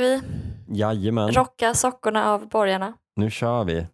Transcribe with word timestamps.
vi 0.00 0.20
Jajamän, 0.68 1.32
rocka 1.32 1.74
sockorna 1.74 2.30
av 2.32 2.48
borgarna. 2.48 2.92
nu 3.16 3.30
kör 3.30 3.64
vi. 3.64 3.86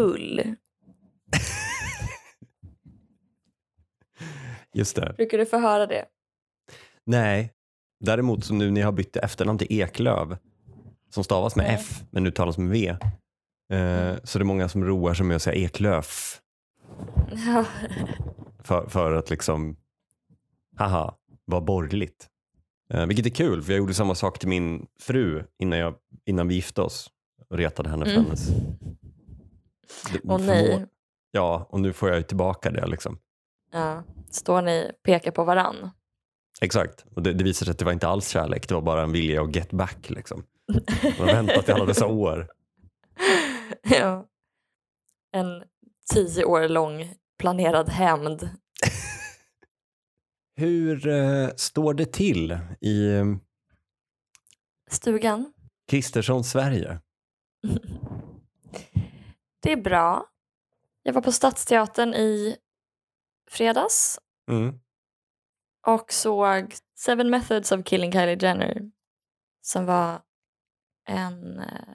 Jong-Gull. 0.00 0.40
Just 4.74 4.96
det. 4.96 5.14
Brukar 5.16 5.38
du 5.38 5.46
få 5.46 5.58
höra 5.58 5.86
det? 5.86 6.04
Nej, 7.06 7.52
däremot 8.00 8.44
så 8.44 8.54
nu 8.54 8.70
när 8.70 8.80
jag 8.80 8.86
har 8.88 8.92
bytt 8.92 9.16
efternamn 9.16 9.58
till 9.58 9.80
Eklöv, 9.80 10.36
som 11.10 11.24
stavas 11.24 11.56
med. 11.56 11.74
F 11.80 12.02
men 12.10 12.26
uttalas 12.26 12.58
med 12.58 12.68
V, 12.70 12.88
eh, 13.72 14.14
så 14.24 14.38
det 14.38 14.42
är 14.42 14.44
många 14.44 14.68
som 14.68 14.84
roar 14.84 15.14
sig 15.14 15.26
med 15.26 15.36
att 15.36 15.42
säga 15.42 15.56
Eklöf 15.64 16.40
Ja. 17.46 17.64
för, 18.64 18.88
för 18.88 19.12
att 19.12 19.30
liksom, 19.30 19.76
haha, 20.76 21.14
vara 21.44 21.60
borgerligt. 21.60 22.26
Eh, 22.94 23.06
vilket 23.06 23.26
är 23.26 23.30
kul, 23.30 23.62
för 23.62 23.72
jag 23.72 23.78
gjorde 23.78 23.94
samma 23.94 24.14
sak 24.14 24.38
till 24.38 24.48
min 24.48 24.86
fru 25.00 25.44
innan, 25.58 25.78
jag, 25.78 25.94
innan 26.26 26.48
vi 26.48 26.54
gifte 26.54 26.82
oss 26.82 27.10
och 27.50 27.56
retade 27.56 27.88
henne 27.88 28.04
för 28.04 28.12
Mm. 28.12 28.24
hennes... 28.24 28.48
Åh 30.24 30.40
nej. 30.40 30.86
Ja, 31.30 31.66
och 31.70 31.80
nu 31.80 31.92
får 31.92 32.08
jag 32.08 32.18
ju 32.18 32.24
tillbaka 32.24 32.70
det 32.70 32.86
liksom. 32.86 33.18
Ja. 33.72 34.02
Står 34.30 34.62
ni 34.62 34.90
och 34.90 35.02
pekar 35.02 35.30
på 35.30 35.44
varann? 35.44 35.90
Exakt, 36.60 37.04
och 37.14 37.22
det, 37.22 37.32
det 37.32 37.44
visade 37.44 37.64
sig 37.64 37.72
att 37.72 37.78
det 37.78 37.84
var 37.84 37.92
inte 37.92 38.08
alls 38.08 38.28
kärlek, 38.28 38.68
det 38.68 38.74
var 38.74 38.82
bara 38.82 39.02
en 39.02 39.12
vilja 39.12 39.42
att 39.42 39.56
get 39.56 39.70
back. 39.70 40.10
Liksom. 40.10 40.44
Man 41.18 41.28
har 41.28 41.34
väntat 41.34 41.68
i 41.68 41.72
alla 41.72 41.84
dessa 41.84 42.06
år. 42.06 42.48
ja. 43.82 44.26
En 45.32 45.62
tio 46.14 46.44
år 46.44 46.68
lång 46.68 47.14
planerad 47.38 47.88
hämnd. 47.88 48.50
Hur 50.56 51.08
eh, 51.08 51.48
står 51.56 51.94
det 51.94 52.12
till 52.12 52.58
i 52.80 53.12
eh, 53.12 53.24
Stugan. 54.90 55.52
Kristerssons 55.90 56.50
Sverige? 56.50 57.00
Det 59.62 59.72
är 59.72 59.76
bra. 59.76 60.26
Jag 61.02 61.12
var 61.12 61.22
på 61.22 61.32
Stadsteatern 61.32 62.14
i 62.14 62.56
fredags 63.50 64.18
Mm. 64.50 64.80
och 65.86 66.12
såg 66.12 66.74
Seven 66.98 67.30
Methods 67.30 67.72
of 67.72 67.84
Killing 67.84 68.12
Kylie 68.12 68.38
Jenner 68.40 68.90
som 69.60 69.86
var 69.86 70.22
en 71.08 71.58
eh, 71.58 71.94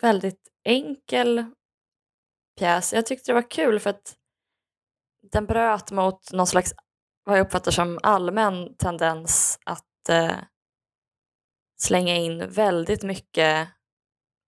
väldigt 0.00 0.48
enkel 0.64 1.44
pjäs. 2.58 2.92
Jag 2.92 3.06
tyckte 3.06 3.30
det 3.30 3.34
var 3.34 3.50
kul 3.50 3.80
för 3.80 3.90
att 3.90 4.16
den 5.32 5.46
bröt 5.46 5.90
mot 5.90 6.32
någon 6.32 6.46
slags, 6.46 6.72
vad 7.24 7.38
jag 7.38 7.46
uppfattar 7.46 7.70
som 7.70 7.98
allmän 8.02 8.76
tendens 8.76 9.58
att 9.64 10.08
eh, 10.08 10.36
slänga 11.76 12.16
in 12.16 12.50
väldigt 12.50 13.02
mycket 13.02 13.68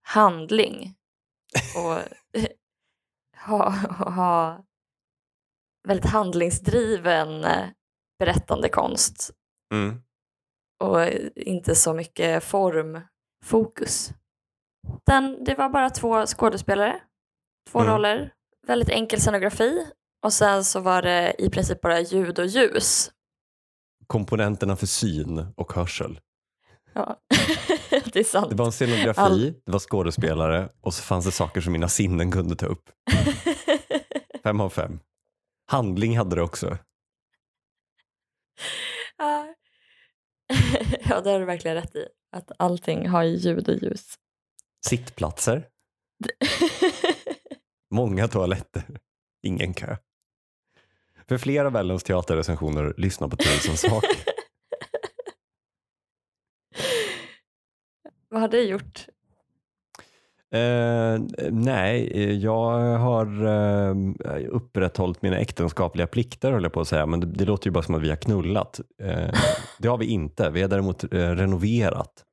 handling 0.02 0.95
och 1.76 2.02
ha, 3.46 3.68
ha 4.14 4.64
väldigt 5.88 6.10
handlingsdriven 6.10 7.44
eh, 7.44 7.68
berättande 8.18 8.68
konst 8.68 9.30
Mm. 9.74 10.02
och 10.84 11.06
inte 11.36 11.74
så 11.74 11.94
mycket 11.94 12.44
formfokus. 12.44 14.10
Den, 15.06 15.44
det 15.44 15.54
var 15.54 15.68
bara 15.68 15.90
två 15.90 16.26
skådespelare, 16.26 17.00
två 17.70 17.78
Mm. 17.80 17.92
roller, 17.92 18.32
väldigt 18.66 18.88
enkel 18.88 19.20
scenografi 19.20 19.86
och 20.26 20.32
sen 20.32 20.64
så 20.64 20.80
var 20.80 21.02
det 21.02 21.34
i 21.38 21.50
princip 21.50 21.80
bara 21.80 22.00
ljud 22.00 22.38
och 22.38 22.46
ljus. 22.46 23.10
Komponenterna 24.06 24.76
för 24.76 24.86
syn 24.86 25.46
och 25.56 25.72
hörsel. 25.72 26.20
Ja. 26.96 27.20
det 28.12 28.16
är 28.16 28.24
sant. 28.24 28.50
Det 28.50 28.56
var 28.56 28.66
en 28.66 28.72
scenografi, 28.72 29.20
All- 29.20 29.54
det 29.66 29.72
var 29.72 29.78
skådespelare 29.78 30.68
och 30.80 30.94
så 30.94 31.02
fanns 31.02 31.24
det 31.24 31.32
saker 31.32 31.60
som 31.60 31.72
mina 31.72 31.88
sinnen 31.88 32.32
kunde 32.32 32.56
ta 32.56 32.66
upp. 32.66 32.90
Fem 34.42 34.60
av 34.60 34.70
fem. 34.70 35.00
Handling 35.70 36.18
hade 36.18 36.36
det 36.36 36.42
också. 36.42 36.78
Ja. 39.18 39.54
ja, 41.08 41.20
det 41.20 41.30
har 41.30 41.38
du 41.38 41.44
verkligen 41.44 41.74
rätt 41.76 41.96
i. 41.96 42.06
Att 42.32 42.52
allting 42.58 43.08
har 43.08 43.22
ju 43.22 43.36
ljud 43.36 43.68
och 43.68 43.74
ljus. 43.74 44.14
Sittplatser, 44.86 45.68
många 47.90 48.28
toaletter, 48.28 48.98
ingen 49.42 49.74
kö. 49.74 49.96
För 51.28 51.38
flera 51.38 51.66
av 51.66 51.76
Ellens 51.76 52.02
teaterrecensioner 52.04 52.94
lyssna 52.96 53.28
på 53.28 53.36
tusen 53.36 53.76
saker. 53.76 54.35
Vad 58.36 58.40
har 58.40 58.48
du 58.48 58.62
gjort? 58.62 59.06
Eh, 60.52 61.20
nej, 61.50 62.34
jag 62.42 62.98
har 62.98 63.26
eh, 63.46 63.94
upprätthållit 64.48 65.22
mina 65.22 65.38
äktenskapliga 65.38 66.06
plikter 66.06 66.52
höll 66.52 66.62
jag 66.62 66.72
på 66.72 66.80
att 66.80 66.88
säga, 66.88 67.06
men 67.06 67.20
det, 67.20 67.26
det 67.26 67.44
låter 67.44 67.66
ju 67.66 67.70
bara 67.70 67.82
som 67.82 67.94
att 67.94 68.02
vi 68.02 68.08
har 68.08 68.16
knullat. 68.16 68.80
Eh, 69.02 69.30
det 69.78 69.88
har 69.88 69.98
vi 69.98 70.06
inte, 70.06 70.50
vi 70.50 70.62
har 70.62 70.68
däremot 70.68 71.04
eh, 71.04 71.08
renoverat. 71.10 72.24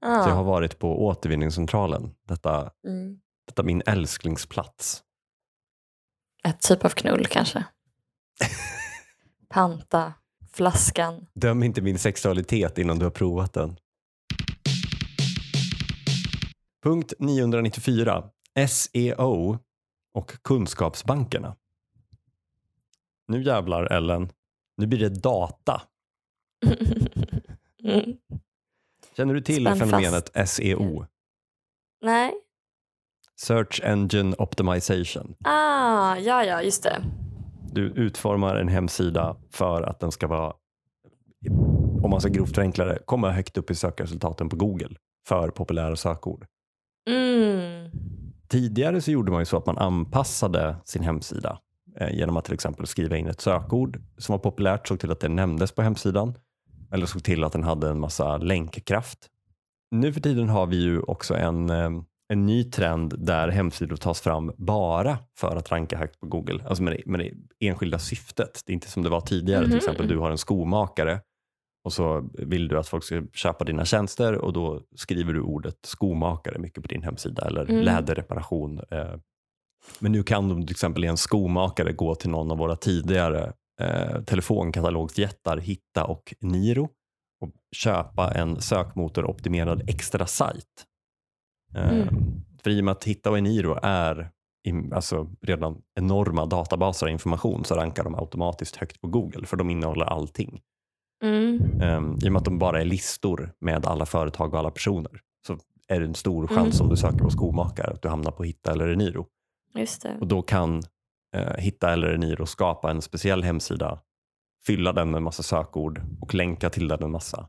Så 0.00 0.08
jag 0.08 0.22
har 0.34 0.40
Ah. 0.40 0.42
varit 0.42 0.78
på 0.78 1.04
återvinningscentralen, 1.06 2.14
detta, 2.28 2.70
Mm. 2.86 3.18
detta 3.46 3.62
min 3.62 3.82
älsklingsplats. 3.86 5.02
Ett 6.48 6.60
typ 6.60 6.84
av 6.84 6.88
knull 6.88 7.26
kanske. 7.26 7.64
Panta 9.48 10.12
flaskan. 10.52 11.26
Döm 11.34 11.62
inte 11.62 11.80
min 11.82 11.98
sexualitet 11.98 12.78
innan 12.78 12.98
du 12.98 13.04
har 13.04 13.10
provat 13.10 13.52
den. 13.52 13.76
Punkt 16.82 17.12
994. 17.18 18.30
SEO 18.68 19.58
och 20.14 20.42
kunskapsbankerna. 20.42 21.56
Nu 23.28 23.42
jävlar 23.42 23.84
Ellen, 23.84 24.32
nu 24.76 24.86
blir 24.86 24.98
det 24.98 25.22
data. 25.22 25.82
mm. 27.84 28.16
Känner 29.16 29.34
du 29.34 29.40
till 29.40 29.64
Spänn 29.64 29.78
fenomenet 29.78 30.48
SEO? 30.48 31.06
Nej. 32.00 32.32
Search 33.36 33.80
Engine 33.84 34.34
Optimization. 34.38 35.34
Ah, 35.44 36.16
ja, 36.16 36.44
ja, 36.44 36.62
just 36.62 36.82
det. 36.82 37.04
Du 37.72 37.82
utformar 37.82 38.56
en 38.56 38.68
hemsida 38.68 39.36
för 39.50 39.82
att 39.82 40.00
den 40.00 40.12
ska 40.12 40.26
vara, 40.26 40.54
om 42.02 42.10
man 42.10 42.20
ska 42.20 42.30
grovt 42.30 42.54
förenkla 42.54 42.84
det, 42.84 42.98
komma 43.04 43.30
högt 43.30 43.56
upp 43.56 43.70
i 43.70 43.74
sökresultaten 43.74 44.48
på 44.48 44.56
Google 44.56 44.96
för 45.28 45.50
populära 45.50 45.96
sökord. 45.96 46.46
Mm. 47.10 47.90
Tidigare 48.48 49.00
så 49.00 49.10
gjorde 49.10 49.32
man 49.32 49.40
ju 49.40 49.44
så 49.46 49.56
att 49.56 49.66
man 49.66 49.78
anpassade 49.78 50.76
sin 50.84 51.02
hemsida 51.02 51.58
eh, 52.00 52.14
genom 52.16 52.36
att 52.36 52.44
till 52.44 52.54
exempel 52.54 52.86
skriva 52.86 53.16
in 53.16 53.26
ett 53.26 53.40
sökord 53.40 54.00
som 54.18 54.32
var 54.32 54.38
populärt, 54.38 54.88
såg 54.88 55.00
till 55.00 55.10
att 55.10 55.20
det 55.20 55.28
nämndes 55.28 55.72
på 55.72 55.82
hemsidan 55.82 56.34
eller 56.92 57.06
såg 57.06 57.24
till 57.24 57.44
att 57.44 57.52
den 57.52 57.62
hade 57.62 57.88
en 57.90 58.00
massa 58.00 58.36
länkkraft. 58.38 59.18
Nu 59.90 60.12
för 60.12 60.20
tiden 60.20 60.48
har 60.48 60.66
vi 60.66 60.76
ju 60.82 61.00
också 61.00 61.34
en, 61.34 61.70
eh, 61.70 61.90
en 62.28 62.46
ny 62.46 62.64
trend 62.64 63.14
där 63.18 63.48
hemsidor 63.48 63.96
tas 63.96 64.20
fram 64.20 64.52
bara 64.56 65.18
för 65.38 65.56
att 65.56 65.72
ranka 65.72 65.98
högt 65.98 66.20
på 66.20 66.26
Google, 66.26 66.64
alltså 66.68 66.82
med 66.82 66.92
det, 66.92 67.02
med 67.10 67.20
det 67.20 67.66
enskilda 67.68 67.98
syftet. 67.98 68.60
Det 68.66 68.72
är 68.72 68.74
inte 68.74 68.90
som 68.90 69.02
det 69.02 69.08
var 69.08 69.20
tidigare, 69.20 69.60
till 69.60 69.68
Mhm. 69.70 69.76
exempel 69.78 70.08
du 70.08 70.18
har 70.18 70.30
en 70.30 70.38
skomakare 70.38 71.20
och 71.84 71.92
så 71.92 72.30
vill 72.32 72.68
du 72.68 72.78
att 72.78 72.88
folk 72.88 73.04
ska 73.04 73.22
köpa 73.32 73.64
dina 73.64 73.84
tjänster 73.84 74.34
och 74.34 74.52
då 74.52 74.80
skriver 74.96 75.32
du 75.32 75.40
ordet 75.40 75.76
skomakare 75.84 76.58
mycket 76.58 76.82
på 76.82 76.88
din 76.88 77.02
hemsida 77.02 77.46
eller 77.46 77.70
Mm. 77.70 77.82
läderreparation. 77.84 78.80
eh. 78.90 79.14
Men 79.98 80.12
nu 80.12 80.22
kan 80.22 80.48
de 80.48 80.62
till 80.66 80.70
exempel 80.70 81.04
i 81.04 81.06
en 81.06 81.16
skomakare 81.16 81.92
gå 81.92 82.14
till 82.14 82.30
någon 82.30 82.50
av 82.50 82.58
våra 82.58 82.76
tidigare 82.76 83.52
eh, 83.80 84.22
telefonkatalogjättar 84.22 85.56
Hitta 85.58 86.04
och 86.04 86.34
Niro 86.40 86.88
och 87.40 87.50
köpa 87.76 88.30
en 88.34 88.60
sökmotoroptimerad 88.60 89.82
extra 89.90 90.26
sajt. 90.26 90.86
Eh, 91.74 91.90
Mm. 91.92 92.08
För 92.62 92.70
i 92.70 92.80
och 92.80 92.84
med 92.84 92.92
att 92.92 93.04
Hitta 93.04 93.30
och 93.30 93.38
Eniro 93.38 93.78
är 93.82 94.30
alltså 94.92 95.30
redan 95.40 95.82
enorma 95.94 96.46
databaser 96.46 97.06
av 97.06 97.10
information 97.12 97.64
så 97.64 97.74
rankar 97.74 98.04
de 98.04 98.14
automatiskt 98.14 98.76
högt 98.76 99.00
på 99.00 99.08
Google 99.08 99.46
för 99.46 99.56
de 99.56 99.70
innehåller 99.70 100.04
allting. 100.04 100.60
Mm. 101.22 101.80
Um, 101.82 102.18
I 102.22 102.28
och 102.28 102.32
med 102.32 102.38
att 102.40 102.44
de 102.44 102.58
bara 102.58 102.80
är 102.80 102.84
listor 102.84 103.52
med 103.60 103.86
alla 103.86 104.06
företag 104.06 104.52
och 104.52 104.58
alla 104.58 104.70
personer 104.70 105.20
så 105.46 105.58
är 105.88 106.00
det 106.00 106.06
en 106.06 106.14
stor 106.14 106.46
chans 106.46 106.74
Mm. 106.74 106.84
om 106.86 106.88
du 106.90 106.96
söker 106.96 107.18
på 107.18 107.30
skomakare 107.30 107.90
att 107.92 108.02
du 108.02 108.08
hamnar 108.08 108.30
på 108.30 108.44
Hitta 108.44 108.72
eller 108.72 108.88
Eniro. 108.88 109.26
Just 109.74 110.02
det. 110.02 110.16
Och 110.20 110.26
då 110.26 110.42
kan 110.42 110.82
eh, 111.36 111.56
Hitta 111.58 111.92
eller 111.92 112.14
Eniro 112.14 112.46
skapa 112.46 112.90
en 112.90 113.02
speciell 113.02 113.42
hemsida, 113.42 114.00
fylla 114.66 114.92
den 114.92 115.10
med 115.10 115.16
en 115.18 115.22
massa 115.24 115.42
sökord 115.42 116.02
och 116.20 116.34
länka 116.34 116.70
till 116.70 116.88
den 116.88 117.02
en 117.02 117.10
massa. 117.10 117.48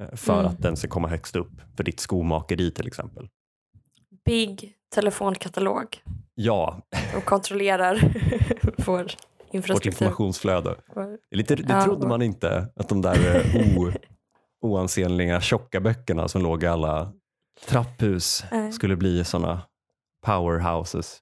eh, 0.00 0.14
För 0.16 0.34
Mm. 0.40 0.46
att 0.46 0.62
den 0.62 0.76
ska 0.76 0.88
komma 0.88 1.08
högst 1.08 1.36
upp 1.36 1.52
för 1.76 1.84
ditt 1.84 2.00
skomakeri 2.00 2.70
till 2.70 2.86
exempel. 2.86 3.28
Big 4.24 4.74
telefonkatalog. 4.94 6.02
Ja, 6.34 6.82
De 7.14 7.20
kontrollerar 7.20 8.12
vår 8.86 9.06
vårt 9.52 9.86
informationsflöde. 9.86 10.76
Lite, 11.30 11.54
det 11.56 11.82
trodde 11.82 12.06
man 12.08 12.22
inte, 12.22 12.68
att 12.76 12.88
de 12.88 13.02
där 13.02 13.36
eh, 13.36 13.78
o, 13.78 13.92
oansenliga 14.60 15.40
tjocka 15.40 15.80
böckerna 15.80 16.28
som 16.28 16.42
låg 16.42 16.62
i 16.62 16.66
alla 16.66 17.12
trapphus 17.66 18.44
skulle 18.72 18.96
bli 18.96 19.24
sådana 19.24 19.62
powerhouses. 20.26 21.18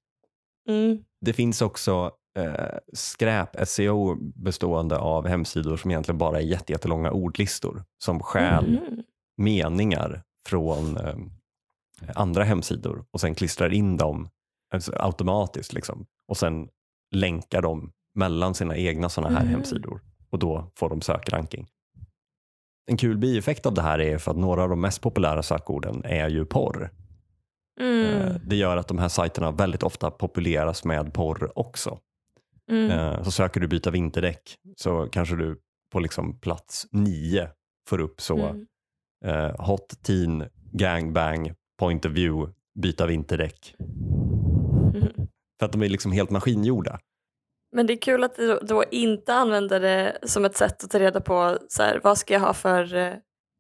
Mm. 0.69 0.99
Det 1.21 1.33
finns 1.33 1.63
också 1.63 2.11
eh, 2.39 2.79
skräp-SEO 2.93 4.17
bestående 4.43 4.99
av 4.99 5.27
hemsidor 5.27 5.77
som 5.77 5.91
egentligen 5.91 6.19
bara 6.19 6.39
är 6.39 6.43
jätte- 6.45 6.73
jättelånga 6.73 7.11
ordlistor 7.11 7.85
som 8.05 8.21
stjäl 8.21 8.71
Mhm. 8.71 9.03
meningar 9.37 10.23
från 10.49 10.97
eh, 10.97 11.17
andra 12.15 12.45
hemsidor 12.45 13.05
och 13.11 13.21
sen 13.21 13.35
klistrar 13.35 13.73
in 13.73 13.97
dem 13.97 14.29
alltså, 14.75 14.93
automatiskt 14.97 15.73
liksom. 15.73 16.07
och 16.29 16.37
sen 16.37 16.69
länkar 17.15 17.63
dem 17.63 17.93
mellan 18.17 18.55
sina 18.55 18.77
egna 18.77 19.09
sådana 19.09 19.35
här 19.39 19.45
Mhm. 19.45 19.53
hemsidor 19.55 20.01
och 20.31 20.39
då 20.39 20.71
får 20.75 20.91
de 20.91 21.01
sökranking. 21.01 21.67
En 22.91 22.97
kul 22.97 23.19
bieffekt 23.19 23.67
av 23.67 23.75
det 23.75 23.83
här 23.83 23.99
är 24.01 24.19
för 24.19 24.31
att 24.31 24.37
några 24.37 24.63
av 24.63 24.69
de 24.69 24.81
mest 24.81 25.01
populära 25.01 25.43
sökorden 25.43 26.03
är 26.05 26.29
ju 26.29 26.45
porr. 26.45 26.91
Mm. 27.81 28.05
Eh, 28.05 28.37
Det 28.47 28.57
gör 28.57 28.77
att 28.77 28.89
de 28.89 28.99
här 28.99 29.09
sajterna 29.09 29.51
väldigt 29.51 29.83
ofta 29.83 30.11
populeras 30.11 30.85
med 30.85 31.15
porr 31.15 31.59
också. 31.59 31.99
Mm. 32.71 32.91
Eh, 32.91 33.23
Så 33.23 33.31
söker 33.31 33.61
du 33.61 33.69
byta 33.69 33.91
vinterdäck 33.91 34.57
så 34.77 35.09
kanske 35.13 35.37
du 35.37 35.61
på 35.93 36.01
liksom 36.01 36.39
plats 36.41 36.87
nio 36.93 37.51
får 37.89 38.01
upp 38.01 38.21
så 38.21 38.39
Mm. 38.39 38.67
eh, 39.25 39.67
hot 39.67 40.03
teen 40.03 40.45
gangbang 40.73 41.53
point 41.79 42.05
of 42.05 42.13
view 42.13 42.53
byta 42.79 43.07
vinterdäck. 43.07 43.75
Mm. 43.79 45.03
För 45.59 45.67
att 45.67 45.73
de 45.73 45.83
är 45.83 45.89
liksom 45.89 46.13
helt 46.13 46.31
maskingjorda. 46.31 46.99
Men 47.77 47.87
det 47.87 47.93
är 47.93 48.01
kul 48.01 48.25
att 48.25 48.35
du 48.35 48.59
då- 48.63 48.85
inte 48.91 49.35
använder 49.35 49.81
det 49.81 50.19
som 50.23 50.45
ett 50.45 50.57
sätt 50.57 50.85
att 50.85 50.91
ta 50.91 50.99
reda 50.99 51.21
på 51.21 51.59
så 51.69 51.83
här, 51.83 52.01
vad 52.05 52.19
ska 52.19 52.35
jag 52.35 52.41
ha 52.41 52.55
för, 52.55 52.95
eh, 52.95 53.15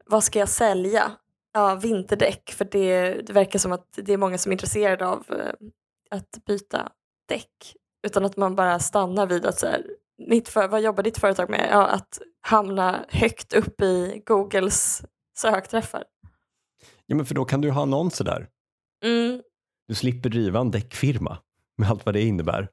vad 0.07 0.25
ska 0.25 0.39
jag 0.39 0.49
sälja? 0.49 1.13
Ja, 1.53 1.75
vinterdäck, 1.75 2.51
för 2.51 2.65
det, 2.65 3.13
det 3.13 3.33
verkar 3.33 3.59
som 3.59 3.73
att 3.73 3.87
det 3.97 4.13
är 4.13 4.17
många 4.17 4.39
som 4.39 4.53
är 4.53 4.55
intresserade 4.55 5.07
av 5.07 5.25
eh, 5.31 5.53
att 6.11 6.45
byta 6.47 6.93
däck. 7.29 7.75
Utan 8.07 8.25
att 8.25 8.37
man 8.37 8.57
bara 8.57 8.79
stannar 8.79 9.27
vid 9.27 9.47
att 9.47 9.59
så 9.59 9.67
här, 9.67 9.83
mitt 10.29 10.49
för, 10.49 10.69
vad 10.69 10.83
jobbar 10.83 11.03
ditt 11.03 11.19
företag 11.19 11.51
med? 11.51 11.69
Ja, 11.71 11.87
att 11.87 12.19
hamna 12.41 13.05
högt 13.09 13.53
upp 13.55 13.81
i 13.81 14.23
Googles 14.27 15.03
sökträffar. 15.39 16.05
Ja, 17.07 17.17
men 17.17 17.27
för 17.27 17.35
då 17.35 17.45
kan 17.45 17.61
du 17.61 17.71
ha 17.71 17.83
annonser 17.83 18.25
där. 18.25 18.49
Mm. 19.05 19.43
Du 19.89 19.95
slipper 19.95 20.29
driva 20.29 20.61
en 20.61 20.71
däckfirma 20.71 21.39
med 21.79 21.91
allt 21.91 22.07
vad 22.07 22.15
det 22.15 22.23
innebär. 22.23 22.69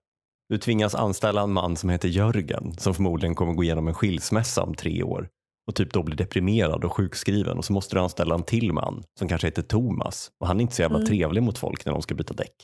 Du 0.50 0.58
tvingas 0.58 0.96
anställa 0.96 1.42
en 1.42 1.54
man 1.54 1.76
som 1.78 1.90
heter 1.90 2.08
Jörgen 2.08 2.74
som 2.78 2.94
förmodligen 2.94 3.36
kommer 3.36 3.54
gå 3.54 3.64
igenom 3.64 3.88
en 3.88 3.94
skilsmässa 3.94 4.64
om 4.64 4.76
tre 4.76 5.04
år 5.04 5.30
och 5.68 5.76
typ 5.76 5.94
då 5.94 6.04
blir 6.04 6.16
deprimerad 6.18 6.84
och 6.84 6.94
sjukskriven 6.94 7.58
och 7.58 7.66
så 7.66 7.74
måste 7.74 7.96
du 7.96 8.00
anställa 8.00 8.36
en 8.36 8.44
till 8.44 8.74
man 8.74 9.04
som 9.20 9.28
kanske 9.28 9.48
heter 9.48 9.62
Thomas 9.62 10.32
och 10.40 10.48
han 10.48 10.58
är 10.58 10.62
inte 10.62 10.76
så 10.76 10.82
jävla 10.82 10.98
Mm. 10.98 11.08
trevlig 11.08 11.44
mot 11.44 11.58
folk 11.58 11.86
när 11.86 11.94
de 11.94 12.02
ska 12.02 12.16
byta 12.16 12.34
däck. 12.34 12.56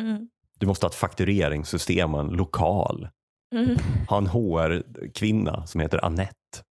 Mm. 0.00 0.28
Du 0.58 0.66
måste 0.66 0.86
ha 0.86 0.88
ett 0.90 0.94
faktureringssystem 0.96 2.14
och 2.14 2.20
en 2.20 2.28
lokal. 2.28 3.08
Mm. 3.54 3.76
Ha 4.08 4.18
en 4.18 4.26
HR-kvinna 4.26 5.66
som 5.66 5.80
heter 5.80 6.04
Annette. 6.04 6.62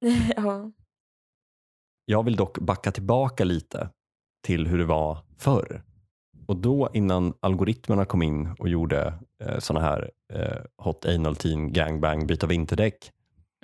ja. 0.36 0.72
Jag 2.04 2.22
vill 2.22 2.36
dock 2.36 2.58
backa 2.58 2.92
tillbaka 2.92 3.44
lite 3.44 3.90
till 4.46 4.66
hur 4.66 4.78
det 4.78 4.84
var 4.84 5.18
förr. 5.38 5.82
Och 6.46 6.56
då 6.56 6.88
innan 6.92 7.32
algoritmerna 7.40 8.04
kom 8.04 8.22
in 8.22 8.54
och 8.58 8.68
gjorde 8.68 9.14
eh, 9.44 9.58
sådana 9.58 9.86
här 9.86 10.10
eh, 10.32 10.58
hot 10.76 11.04
anal 11.06 11.36
teen 11.36 11.72
gangbang 11.72 12.26
byta 12.26 12.46
vinterdäck 12.46 13.10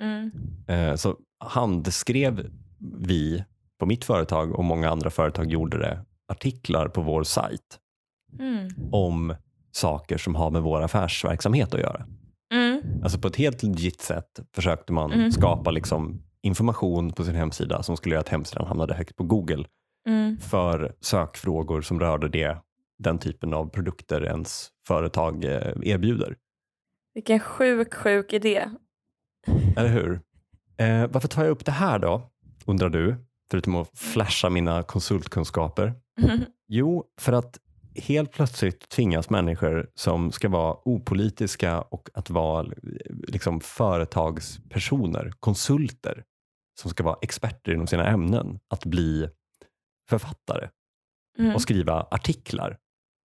Mm. 0.01 0.31
eh, 0.67 0.95
så 0.95 1.15
handskrev 1.65 2.49
vi 2.99 3.43
på 3.79 3.85
mitt 3.85 4.03
företag 4.05 4.55
och 4.55 4.63
många 4.63 4.89
andra 4.89 5.09
företag 5.09 5.51
gjorde 5.51 5.77
det 5.77 6.05
artiklar 6.27 6.87
på 6.87 7.01
vår 7.01 7.23
sajt 7.23 7.77
Mm. 8.39 8.67
om 8.91 9.35
saker 9.71 10.17
som 10.17 10.35
har 10.35 10.51
med 10.51 10.61
vår 10.61 10.81
affärsverksamhet 10.81 11.73
att 11.73 11.79
göra. 11.79 12.05
Mm. 12.53 12.81
Alltså 13.03 13.19
på 13.19 13.27
ett 13.27 13.35
helt 13.35 13.63
legit 13.63 14.01
sätt 14.01 14.39
försökte 14.55 14.93
man 14.93 15.11
Mm. 15.11 15.31
skapa 15.31 15.71
liksom 15.71 16.21
information 16.41 17.11
på 17.13 17.23
sin 17.23 17.35
hemsida 17.35 17.83
som 17.83 17.97
skulle 17.97 18.15
göra 18.15 18.21
att 18.21 18.29
hemsidan 18.29 18.67
hamnade 18.67 18.93
högt 18.93 19.15
på 19.15 19.23
Google 19.23 19.65
Mm. 20.07 20.37
för 20.37 20.93
sökfrågor 21.01 21.81
som 21.81 21.99
rörde 21.99 22.29
det, 22.29 22.57
den 23.01 23.19
typen 23.19 23.53
av 23.53 23.69
produkter 23.69 24.25
ens 24.25 24.69
företag 24.87 25.43
eh, 25.45 25.73
erbjuder. 25.83 26.37
Vilken 27.13 27.39
sjuk, 27.39 27.93
sjuk 27.93 28.33
idé. 28.33 28.69
Eller 29.77 29.89
hur? 29.89 30.21
Eh, 30.77 31.07
varför 31.07 31.27
tar 31.27 31.43
jag 31.43 31.51
upp 31.51 31.65
det 31.65 31.71
här 31.71 31.99
då, 31.99 32.31
undrar 32.65 32.89
du? 32.89 33.15
Förutom 33.51 33.75
att 33.75 33.99
flasha 33.99 34.49
mina 34.49 34.83
konsultkunskaper. 34.83 35.93
Jo, 36.73 37.05
för 37.19 37.33
att 37.33 37.59
helt 37.95 38.31
plötsligt 38.31 38.89
tvingas 38.89 39.29
människor 39.29 39.89
som 39.95 40.31
ska 40.31 40.49
vara 40.49 40.77
opolitiska 40.85 41.81
och 41.81 42.09
att 42.13 42.29
vara 42.29 42.65
eh, 42.65 42.71
liksom 43.27 43.59
företagspersoner, 43.61 45.31
konsulter, 45.39 46.23
som 46.81 46.91
ska 46.91 47.03
vara 47.03 47.17
experter 47.21 47.71
inom 47.73 47.87
sina 47.87 48.07
ämnen, 48.07 48.59
att 48.67 48.85
bli 48.85 49.29
författare 50.09 50.69
Mm. 51.39 51.55
och 51.55 51.61
skriva 51.61 52.07
artiklar, 52.11 52.77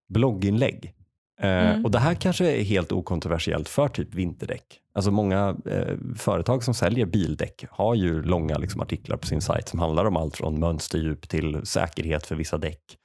blogginlägg. 0.08 0.92
Eh, 1.40 1.70
Mm. 1.70 1.84
Och 1.84 1.90
Det 1.90 1.98
här 1.98 2.14
kanske 2.14 2.52
är 2.60 2.64
helt 2.64 2.92
okontroversiellt 2.92 3.68
för 3.68 3.88
typ 3.88 4.14
vinterdäck. 4.14 4.80
Alltså 4.94 5.10
många 5.10 5.56
eh, 5.66 5.96
företag 6.16 6.64
som 6.64 6.74
säljer 6.74 7.06
bildäck 7.06 7.64
har 7.70 7.94
ju 7.94 8.22
långa 8.22 8.58
liksom, 8.58 8.80
artiklar 8.80 9.16
på 9.16 9.26
sin 9.26 9.40
sajt 9.40 9.68
som 9.68 9.78
handlar 9.78 10.04
om 10.04 10.16
allt 10.16 10.36
från 10.36 10.60
mönsterdjup 10.60 11.28
till 11.28 11.66
säkerhet 11.66 12.26
för 12.26 12.36
vissa 12.36 12.58
däck. 12.58 12.98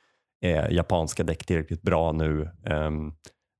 Eh, 0.43 0.71
japanska 0.71 1.23
däck 1.23 1.45
tillräckligt 1.45 1.81
bra 1.81 2.11
nu. 2.11 2.49
Ehm, 2.65 3.13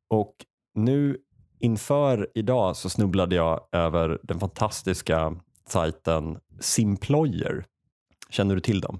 och 0.10 0.36
nu 0.76 1.18
inför 1.60 2.30
idag 2.36 2.76
så 2.76 2.90
snubblade 2.90 3.36
jag 3.36 3.68
över 3.72 4.20
den 4.24 4.40
fantastiska 4.40 5.36
sajten 5.68 6.38
Simployer. 6.60 7.66
Känner 8.30 8.56
du 8.56 8.62
till 8.62 8.82
dem? 8.82 9.00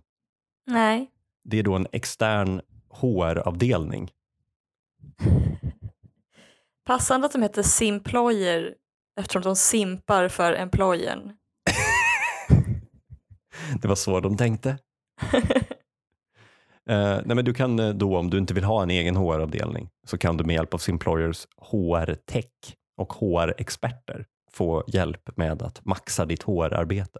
Nej. 0.68 1.10
Det 1.44 1.60
är 1.60 1.64
då 1.64 1.76
en 1.76 1.88
extern 1.92 2.62
HR-avdelning. 2.90 4.12
Passande 6.86 7.26
att 7.26 7.34
de 7.34 7.42
heter 7.42 7.64
Simployer 7.64 8.76
eftersom 9.20 9.42
de 9.42 9.56
simpar 9.56 10.28
för 10.28 10.54
employern. 10.54 11.32
Det 13.82 13.88
var 13.88 13.96
så 13.96 14.20
de 14.20 14.38
tänkte. 14.38 14.78
Eh, 16.90 17.20
nej 17.26 17.36
men 17.36 17.46
du 17.46 17.54
kan 17.54 17.80
eh, 17.80 17.90
då, 17.90 18.18
om 18.18 18.30
du 18.30 18.38
inte 18.38 18.54
vill 18.54 18.64
ha 18.64 18.84
en 18.84 18.90
egen 18.90 19.16
HR-avdelning, 19.16 19.90
så 20.08 20.18
kan 20.18 20.38
du 20.38 20.44
med 20.44 20.54
hjälp 20.54 20.74
av 20.74 20.78
Simployers 20.78 21.48
HR-tech 21.58 22.46
och 22.98 23.14
HR-experter 23.14 24.26
få 24.52 24.84
hjälp 24.88 25.38
med 25.38 25.62
att 25.62 25.86
maxa 25.86 26.26
ditt 26.26 26.44
HR-arbete. 26.44 27.20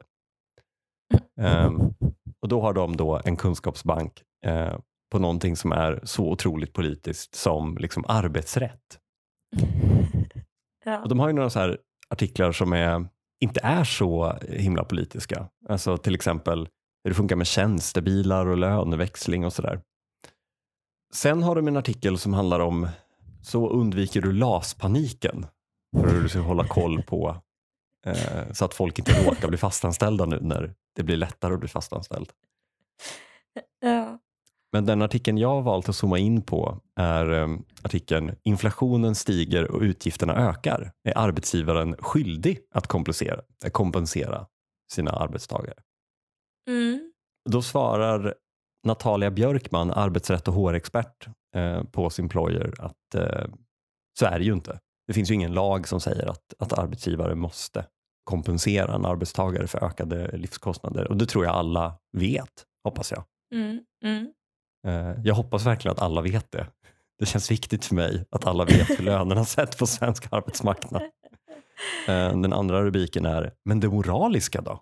Ehm, 1.42 1.94
och 2.40 2.48
då 2.48 2.62
har 2.62 2.74
de 2.74 2.98
då 2.98 3.22
en 3.26 3.36
kunskapsbank 3.36 4.24
eh, 4.46 4.78
på 5.12 5.20
någonting 5.20 5.56
som 5.56 5.72
är 5.72 6.00
så 6.04 6.32
otroligt 6.32 6.74
politiskt 6.74 7.36
som 7.36 7.78
liksom 7.78 8.06
arbetsrätt. 8.08 9.00
ja. 10.86 11.02
Och 11.02 11.10
de 11.10 11.20
har 11.20 11.28
ju 11.28 11.34
några 11.34 11.50
så 11.50 11.78
artiklar 12.10 12.52
som 12.52 12.74
är, 12.74 13.08
inte 13.40 13.60
är 13.64 13.84
så 13.84 14.38
himla 14.50 14.84
politiska. 14.84 15.50
Alltså 15.70 15.98
till 15.98 16.16
exempel 16.16 16.70
hur 17.04 17.12
det 17.12 17.16
funkar 17.16 17.36
med 17.36 17.48
tjänstebilar 17.48 18.46
och 18.46 18.58
löneväxling 18.58 19.46
och 19.46 19.54
sådär. 19.54 19.82
Sen 21.14 21.44
har 21.44 21.56
de 21.56 21.68
en 21.68 21.78
artikel 21.78 22.18
som 22.18 22.34
handlar 22.34 22.60
om 22.60 22.88
så 23.42 23.70
undviker 23.70 24.22
du 24.22 24.32
LAS-paniken 24.32 25.46
för 25.98 26.08
hur 26.08 26.24
du 26.24 26.30
ska 26.30 26.40
hålla 26.40 26.68
koll 26.68 27.04
på 27.04 27.38
eh, 28.06 28.52
så 28.52 28.66
att 28.66 28.74
folk 28.74 29.00
inte 29.00 29.26
råkar 29.26 29.48
bli 29.48 29.58
fastanställda 29.58 30.26
nu 30.26 30.40
när 30.42 30.74
det 30.96 31.04
blir 31.04 31.18
lättare 31.18 31.54
att 31.54 31.60
bli 31.60 31.70
fastanställd. 31.70 32.30
ja. 33.80 34.20
Men 34.72 34.86
den 34.86 35.02
artikeln 35.02 35.38
jag 35.38 35.50
har 35.50 35.62
valt 35.62 35.90
att 35.90 35.96
zooma 35.96 36.18
in 36.18 36.42
på 36.42 36.82
är 36.96 37.32
um, 37.32 37.66
artikeln 37.82 38.36
“Inflationen 38.44 39.16
stiger 39.16 39.72
och 39.72 39.82
utgifterna 39.82 40.36
ökar. 40.36 40.92
Är 41.04 41.18
arbetsgivaren 41.18 41.96
skyldig 42.00 42.60
att 42.76 42.88
kompensera, 42.88 43.42
kompensera 43.72 44.48
sina 44.94 45.12
arbetstagare?” 45.12 45.78
Mm. 46.70 47.12
Då 47.50 47.62
svarar 47.62 48.36
Natalia 48.88 49.32
Björkman, 49.32 49.92
arbetsrätt 49.92 50.48
och 50.48 50.54
HR-expert 50.54 51.28
eh, 51.56 51.84
på 51.84 52.10
Simployer 52.10 52.74
att 52.80 53.16
eh, 53.16 53.48
så 54.20 54.26
är 54.26 54.40
det 54.40 54.46
ju 54.46 54.54
inte. 54.54 54.80
Det 55.08 55.14
finns 55.14 55.32
ju 55.32 55.36
ingen 55.36 55.54
lag 55.54 55.88
som 55.88 56.02
säger 56.02 56.26
att, 56.28 56.54
att 56.60 56.74
arbetsgivare 56.74 57.36
måste 57.36 57.86
kompensera 58.24 58.96
en 58.96 59.06
arbetstagare 59.06 59.68
för 59.68 59.84
ökade 59.84 60.38
livskostnader 60.38 61.08
och 61.08 61.18
det 61.18 61.26
tror 61.26 61.46
jag 61.46 61.56
alla 61.56 61.96
vet, 62.18 62.66
hoppas 62.84 63.12
jag. 63.12 63.24
Mm. 63.54 63.84
Mm. 64.04 64.34
Eh, 64.88 65.14
jag 65.24 65.36
hoppas 65.36 65.66
verkligen 65.66 65.96
att 65.96 66.02
alla 66.02 66.22
vet 66.22 66.52
det. 66.52 66.68
Det 67.20 67.26
känns 67.26 67.52
viktigt 67.52 67.86
för 67.86 67.96
mig 67.96 68.26
att 68.32 68.46
alla 68.48 68.66
vet 68.66 68.90
hur 68.90 69.04
lönerna 69.04 69.46
sätts 69.46 69.78
på 69.78 69.88
svensk 69.88 70.28
arbetsmarknad. 70.34 71.02
Eh, 72.08 72.40
Den 72.42 72.54
andra 72.54 72.84
rubriken 72.84 73.26
är, 73.26 73.54
men 73.66 73.80
det 73.80 73.88
moraliska 73.90 74.62
då? 74.62 74.80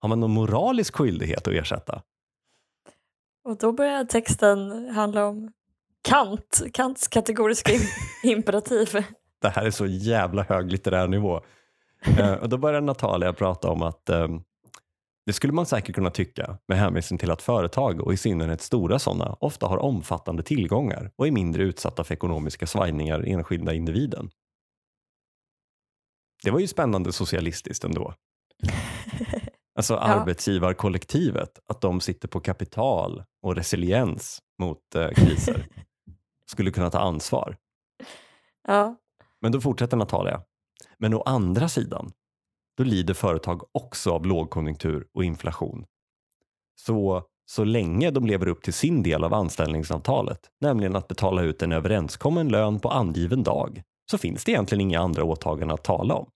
Har 0.00 0.08
man 0.08 0.20
någon 0.20 0.30
moralisk 0.30 0.94
skyldighet 0.96 1.48
att 1.48 1.54
ersätta? 1.54 2.02
Och 3.44 3.56
då 3.58 3.72
börjar 3.72 4.04
texten 4.04 4.88
handla 4.94 5.26
om 5.26 5.52
Kant, 6.08 6.62
Kants 6.72 7.08
kategoriska 7.08 7.72
im- 7.72 7.88
imperativ. 8.30 8.88
Det 9.42 9.48
här 9.48 9.64
är 9.66 9.70
så 9.70 9.86
jävla 9.86 10.42
hög 10.42 10.72
litterär 10.72 11.08
nivå. 11.08 11.40
Eh, 12.18 12.32
och 12.32 12.48
då 12.48 12.58
börjar 12.58 12.80
Natalia 12.80 13.32
prata 13.32 13.70
om 13.70 13.82
att 13.82 14.08
eh, 14.08 14.28
det 15.26 15.32
skulle 15.32 15.52
man 15.52 15.66
säkert 15.66 15.94
kunna 15.94 16.10
tycka 16.10 16.58
med 16.68 16.78
hänvisning 16.78 17.18
till 17.18 17.30
att 17.30 17.42
företag 17.42 18.00
och 18.00 18.12
i 18.12 18.16
synnerhet 18.16 18.60
stora 18.60 18.98
sådana 18.98 19.36
ofta 19.40 19.66
har 19.66 19.78
omfattande 19.78 20.42
tillgångar 20.42 21.10
och 21.16 21.26
är 21.26 21.30
mindre 21.30 21.62
utsatta 21.62 22.04
för 22.04 22.14
ekonomiska 22.14 22.66
svajningar 22.66 23.26
i 23.26 23.32
enskilda 23.32 23.74
individen. 23.74 24.30
Det 26.42 26.50
var 26.50 26.60
ju 26.60 26.66
spännande 26.66 27.12
socialistiskt 27.12 27.84
ändå. 27.84 28.14
Alltså 29.74 29.96
arbetsgivarkollektivet, 29.96 31.58
att 31.66 31.80
de 31.80 32.00
sitter 32.00 32.28
på 32.28 32.40
kapital 32.40 33.24
och 33.42 33.56
resiliens 33.56 34.42
mot 34.58 34.94
eh, 34.94 35.08
kriser, 35.08 35.66
skulle 36.46 36.70
kunna 36.70 36.90
ta 36.90 36.98
ansvar. 36.98 37.56
Ja. 38.68 38.96
Men 39.40 39.52
då 39.52 39.60
fortsätter 39.60 39.96
Natalia. 39.96 40.42
Men 40.98 41.14
å 41.14 41.22
andra 41.22 41.68
sidan, 41.68 42.12
då 42.80 42.84
lider 42.84 43.14
företag 43.14 43.62
också 43.72 44.10
av 44.10 44.26
lågkonjunktur 44.26 45.06
och 45.14 45.24
inflation. 45.24 45.84
Så, 46.80 47.22
så 47.46 47.64
länge 47.64 48.10
de 48.10 48.26
lever 48.26 48.48
upp 48.48 48.62
till 48.62 48.72
sin 48.72 49.02
del 49.02 49.24
av 49.24 49.34
anställningsavtalet, 49.34 50.40
nämligen 50.60 50.96
att 50.96 51.08
betala 51.08 51.42
ut 51.42 51.62
en 51.62 51.72
överenskommen 51.72 52.48
lön 52.48 52.80
på 52.80 52.88
angiven 52.88 53.42
dag, 53.42 53.82
så 54.10 54.18
finns 54.18 54.44
det 54.44 54.52
egentligen 54.52 54.80
inga 54.80 55.00
andra 55.00 55.24
åtaganden 55.24 55.74
att 55.74 55.84
tala 55.84 56.14
om. 56.14 56.30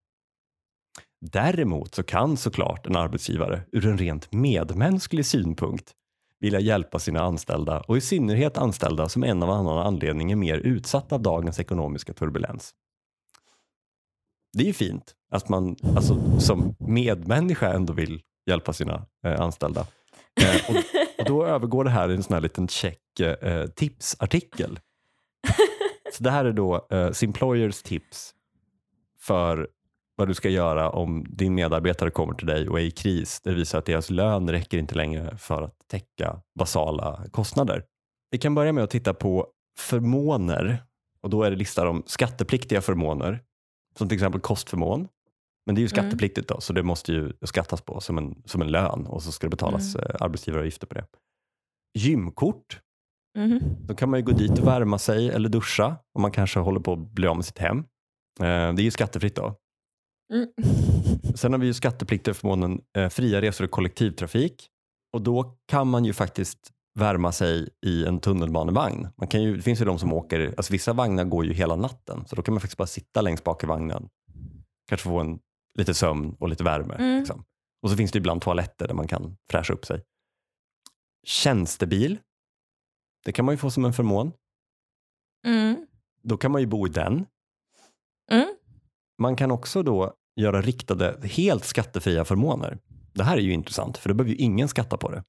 Däremot 1.20 1.94
så 1.94 2.02
kan 2.02 2.36
såklart 2.36 2.86
en 2.86 2.96
arbetsgivare 2.96 3.62
ur 3.72 3.86
en 3.86 3.98
rent 3.98 4.32
medmänsklig 4.32 5.26
synpunkt 5.26 5.92
vilja 6.40 6.60
hjälpa 6.60 6.98
sina 6.98 7.20
anställda 7.20 7.80
och 7.80 7.96
i 7.96 8.00
synnerhet 8.00 8.58
anställda 8.58 9.08
som 9.08 9.24
en 9.24 9.42
av 9.42 9.50
annan 9.50 9.78
anledning 9.78 10.32
är 10.32 10.36
mer 10.36 10.58
utsatta 10.58 11.14
av 11.14 11.22
dagens 11.22 11.60
ekonomiska 11.60 12.12
turbulens. 12.12 12.74
Det 14.54 14.64
är 14.64 14.66
ju 14.66 14.72
fint 14.72 15.14
att 15.30 15.48
man 15.48 15.76
alltså, 15.96 16.40
som 16.40 16.76
medmänniska 16.78 17.72
ändå 17.72 17.92
vill 17.92 18.22
hjälpa 18.46 18.72
sina 18.72 19.06
eh, 19.24 19.40
anställda. 19.40 19.86
Eh, 20.40 20.70
och, 20.70 20.76
och 21.18 21.24
då 21.26 21.46
övergår 21.46 21.84
det 21.84 21.90
här 21.90 22.10
i 22.10 22.14
en 22.14 22.22
sån 22.22 22.34
här 22.34 22.40
liten 22.40 22.68
check 22.68 23.20
eh, 23.20 23.28
eh 23.28 23.66
tipsartikel. 23.66 24.78
Så 26.12 26.24
det 26.24 26.30
här 26.30 26.44
är 26.44 26.52
då 26.52 26.86
eh, 26.90 27.10
Simployers 27.10 27.82
tips 27.82 28.34
för 29.20 29.68
vad 30.16 30.28
du 30.28 30.34
ska 30.34 30.48
göra 30.48 30.90
om 30.90 31.26
din 31.28 31.54
medarbetare 31.54 32.10
kommer 32.10 32.34
till 32.34 32.46
dig 32.46 32.68
och 32.68 32.80
är 32.80 32.84
i 32.84 32.90
kris. 32.90 33.40
Det 33.44 33.54
visar 33.54 33.78
att 33.78 33.86
deras 33.86 34.10
lön 34.10 34.50
räcker 34.50 34.78
inte 34.78 34.94
längre 34.94 35.36
för 35.36 35.62
att 35.62 35.74
täcka 35.90 36.40
basala 36.58 37.24
kostnader. 37.30 37.84
Vi 38.30 38.38
kan 38.38 38.54
börja 38.54 38.72
med 38.72 38.84
att 38.84 38.90
titta 38.90 39.14
på 39.14 39.46
förmåner 39.78 40.84
och 41.20 41.30
då 41.30 41.42
är 41.42 41.50
det 41.50 41.56
listat 41.56 41.84
om 41.84 42.02
skattepliktiga 42.06 42.80
förmåner 42.80 43.40
som 43.98 44.08
till 44.08 44.16
exempel 44.16 44.40
kostförmån. 44.40 45.08
Men 45.66 45.74
det 45.74 45.78
är 45.78 45.82
ju 45.82 45.86
Mm. 45.86 45.88
skattepliktigt 46.04 46.48
då, 46.48 46.60
så 46.60 46.72
det 46.72 46.82
måste 46.82 47.12
ju 47.12 47.32
skattas 47.42 47.80
på 47.82 48.00
som 48.00 48.18
en, 48.18 48.42
som 48.44 48.62
en 48.62 48.68
lön 48.70 49.06
och 49.06 49.22
så 49.22 49.32
ska 49.32 49.46
det 49.46 49.50
betalas 49.50 49.96
eh, 49.96 50.16
arbetsgivaravgifter 50.20 50.86
på 50.86 50.94
det. 50.94 51.06
Gymkort, 51.98 52.80
Mhm. 53.38 53.60
då 53.86 53.94
kan 53.94 54.10
man 54.10 54.20
ju 54.20 54.26
gå 54.26 54.32
dit 54.32 54.58
och 54.58 54.66
värma 54.66 54.98
sig 54.98 55.28
eller 55.28 55.48
duscha 55.48 55.96
om 56.14 56.22
man 56.22 56.30
kanske 56.30 56.58
håller 56.60 56.80
på 56.80 56.92
att 56.92 56.98
bli 57.10 57.26
av 57.26 57.36
med 57.36 57.44
sitt 57.44 57.58
hem. 57.58 57.78
Eh, 57.78 57.84
det 58.74 58.82
är 58.82 58.84
ju 58.84 58.90
skattefritt 58.90 59.34
då. 59.36 59.54
Mm. 60.34 60.48
Sen 61.34 61.52
har 61.52 61.58
vi 61.60 61.66
ju 61.66 61.74
skattepliktiga 61.74 62.34
förmånen 62.34 62.80
eh, 62.96 63.08
fria 63.08 63.40
resor 63.42 63.64
i 63.64 63.68
kollektivtrafik 63.68 64.68
och 65.12 65.22
då 65.22 65.56
kan 65.68 65.88
man 65.88 66.04
ju 66.04 66.12
faktiskt 66.12 66.70
värma 66.94 67.32
sig 67.32 67.68
i 67.86 68.04
en 68.04 68.20
tunnelbanevagn. 68.20 69.08
Man 69.16 69.28
kan 69.28 69.42
ju, 69.42 69.56
det 69.56 69.62
finns 69.62 69.80
ju 69.80 69.84
de 69.84 69.98
som 69.98 70.12
åker, 70.12 70.54
alltså 70.56 70.72
vissa 70.72 70.92
vagnar 70.92 71.24
går 71.24 71.44
ju 71.44 71.52
hela 71.52 71.76
natten 71.76 72.24
så 72.26 72.36
då 72.36 72.42
kan 72.42 72.54
man 72.54 72.60
faktiskt 72.60 72.78
bara 72.78 72.86
sitta 72.86 73.20
längst 73.20 73.44
bak 73.44 73.64
i 73.64 73.66
vagnen. 73.66 74.08
Kanske 74.88 75.08
få 75.08 75.20
en 75.20 75.38
lite 75.78 75.94
sömn 75.94 76.36
och 76.38 76.48
lite 76.48 76.64
värme. 76.64 76.94
Mm. 76.94 77.18
Liksom. 77.18 77.44
Och 77.82 77.90
så 77.90 77.96
finns 77.96 78.12
det 78.12 78.18
ibland 78.18 78.42
toaletter 78.42 78.86
där 78.88 78.94
man 78.94 79.08
kan 79.08 79.36
fräscha 79.50 79.72
upp 79.72 79.84
sig. 79.84 80.02
Tjänstebil, 81.26 82.18
det 83.24 83.32
kan 83.32 83.44
man 83.44 83.52
ju 83.52 83.58
få 83.58 83.70
som 83.70 83.84
en 83.84 83.92
förmån. 83.92 84.32
Mm. 85.46 85.86
Då 86.22 86.36
kan 86.36 86.52
man 86.52 86.60
ju 86.60 86.66
bo 86.66 86.86
i 86.86 86.90
den. 86.90 87.26
Mm. 88.30 88.54
Man 89.18 89.36
kan 89.36 89.50
också 89.50 89.82
då 89.82 90.14
göra 90.36 90.62
riktade, 90.62 91.20
helt 91.22 91.64
skattefria 91.64 92.24
förmåner. 92.24 92.78
Det 93.12 93.24
här 93.24 93.36
är 93.36 93.40
ju 93.40 93.52
intressant, 93.52 93.98
för 93.98 94.08
då 94.08 94.14
behöver 94.14 94.30
ju 94.30 94.36
ingen 94.36 94.68
skatta 94.68 94.96
på 94.96 95.10
det. 95.10 95.24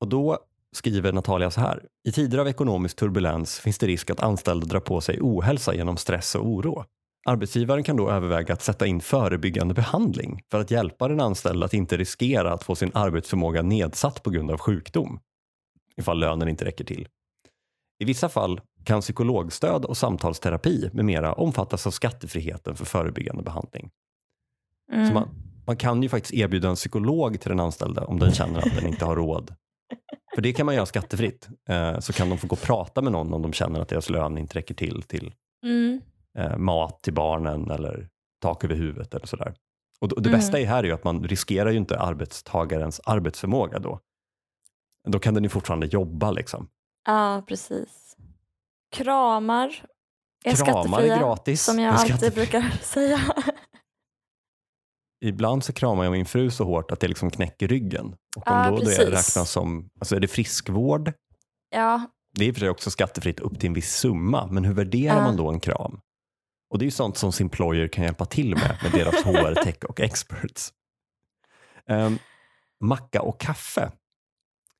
Och 0.00 0.08
då 0.08 0.38
skriver 0.76 1.12
Natalia 1.12 1.50
så 1.50 1.60
här. 1.60 1.84
I 2.08 2.12
tider 2.12 2.38
av 2.38 2.48
ekonomisk 2.48 2.96
turbulens 2.96 3.58
finns 3.58 3.78
det 3.78 3.86
risk 3.86 4.10
att 4.10 4.20
anställda 4.20 4.66
drar 4.66 4.80
på 4.80 5.00
sig 5.00 5.18
ohälsa 5.20 5.74
genom 5.74 5.96
stress 5.96 6.34
och 6.34 6.46
oro. 6.46 6.84
Arbetsgivaren 7.26 7.84
kan 7.84 7.96
då 7.96 8.10
överväga 8.10 8.54
att 8.54 8.62
sätta 8.62 8.86
in 8.86 9.00
förebyggande 9.00 9.74
behandling 9.74 10.42
för 10.50 10.60
att 10.60 10.70
hjälpa 10.70 11.08
den 11.08 11.20
anställda 11.20 11.66
att 11.66 11.74
inte 11.74 11.96
riskera 11.96 12.52
att 12.52 12.64
få 12.64 12.74
sin 12.74 12.90
arbetsförmåga 12.94 13.62
nedsatt 13.62 14.22
på 14.22 14.30
grund 14.30 14.50
av 14.50 14.58
sjukdom, 14.58 15.20
ifall 15.96 16.18
lönen 16.18 16.48
inte 16.48 16.64
räcker 16.64 16.84
till. 16.84 17.08
I 17.98 18.04
vissa 18.04 18.28
fall 18.28 18.60
kan 18.84 19.00
psykologstöd 19.00 19.84
och 19.84 19.96
samtalsterapi 19.96 20.90
med 20.92 21.04
mera 21.04 21.32
omfattas 21.32 21.86
av 21.86 21.90
skattefriheten 21.90 22.76
för 22.76 22.84
förebyggande 22.84 23.42
behandling. 23.42 23.90
Mm. 24.92 25.06
Så 25.06 25.14
man, 25.14 25.28
man 25.66 25.76
kan 25.76 26.02
ju 26.02 26.08
faktiskt 26.08 26.34
erbjuda 26.34 26.68
en 26.68 26.74
psykolog 26.74 27.40
till 27.40 27.48
den 27.48 27.60
anställda 27.60 28.04
om 28.04 28.18
den 28.18 28.32
känner 28.32 28.58
att 28.58 28.76
den 28.76 28.86
inte 28.86 29.04
har 29.04 29.16
råd. 29.16 29.54
För 30.38 30.42
det 30.42 30.52
kan 30.52 30.66
man 30.66 30.74
göra 30.74 30.86
skattefritt. 30.86 31.48
Eh, 31.68 31.98
så 31.98 32.12
kan 32.12 32.28
de 32.28 32.38
få 32.38 32.46
gå 32.46 32.52
och 32.52 32.62
prata 32.62 33.02
med 33.02 33.12
någon 33.12 33.34
om 33.34 33.42
de 33.42 33.52
känner 33.52 33.80
att 33.80 33.88
deras 33.88 34.10
lön 34.10 34.38
inte 34.38 34.58
räcker 34.58 34.74
till 34.74 35.02
till 35.02 35.34
Mm. 35.64 36.00
eh, 36.38 36.56
mat 36.56 37.02
till 37.02 37.14
barnen 37.14 37.70
eller 37.70 38.08
tak 38.42 38.64
över 38.64 38.74
huvudet 38.74 39.14
eller 39.14 39.26
sådär. 39.26 39.54
Och, 40.00 40.08
det 40.08 40.28
Mm. 40.28 40.32
bästa 40.40 40.60
är 40.60 40.66
här 40.66 40.78
är 40.78 40.84
ju 40.84 40.92
att 40.92 41.04
man 41.04 41.24
riskerar 41.24 41.70
ju 41.70 41.76
inte 41.76 41.98
arbetstagarens 42.00 43.00
arbetsförmåga 43.04 43.78
då. 43.78 44.00
Då 45.08 45.18
kan 45.18 45.34
den 45.34 45.42
ju 45.42 45.48
fortfarande 45.48 45.86
jobba 45.86 46.30
liksom. 46.30 46.68
Ja, 47.06 47.42
precis. 47.46 48.16
Kramar 48.92 49.82
är 50.44 50.56
Kramar 50.56 51.00
är 51.02 51.18
gratis. 51.18 51.64
som 51.64 51.78
jag 51.78 51.94
alltid 51.94 52.34
brukar 52.34 52.70
säga. 52.82 53.20
Ibland 55.24 55.64
så 55.64 55.72
kramar 55.72 56.04
jag 56.04 56.10
min 56.12 56.26
fru 56.26 56.50
så 56.50 56.64
hårt 56.64 56.90
att 56.90 57.00
det 57.00 57.08
liksom 57.08 57.30
knäcker 57.30 57.68
ryggen. 57.68 58.06
Och 58.36 58.50
om 58.50 58.56
Ja, 58.56 58.70
då 58.70 58.76
det 58.78 59.04
räknas 59.10 59.50
som, 59.50 59.88
alltså 60.00 60.16
är 60.16 60.20
det 60.20 60.28
friskvård? 60.28 61.12
ja, 61.70 62.10
Det 62.34 62.44
är 62.44 62.48
i 62.48 62.50
och 62.50 62.54
för 62.54 62.60
sig 62.60 62.68
också 62.70 62.90
skattefritt 62.90 63.40
upp 63.40 63.60
till 63.60 63.66
en 63.66 63.74
viss 63.74 63.94
summa, 63.96 64.46
men 64.46 64.64
hur 64.64 64.74
värderar 64.74 65.16
Ja. 65.16 65.22
man 65.22 65.36
då 65.36 65.48
en 65.50 65.60
kram? 65.60 66.00
Och 66.70 66.78
det 66.78 66.82
är 66.82 66.86
ju 66.86 66.90
sånt 66.90 67.16
som 67.16 67.32
Simployer 67.32 67.88
kan 67.88 68.04
hjälpa 68.04 68.24
till 68.24 68.54
med, 68.54 68.78
med 68.82 68.92
deras 68.92 69.14
HR, 69.24 69.54
tech 69.64 69.84
och 69.88 70.00
experts. 70.00 70.72
Um, 71.90 72.18
macka 72.84 73.22
och 73.22 73.40
kaffe. 73.40 73.92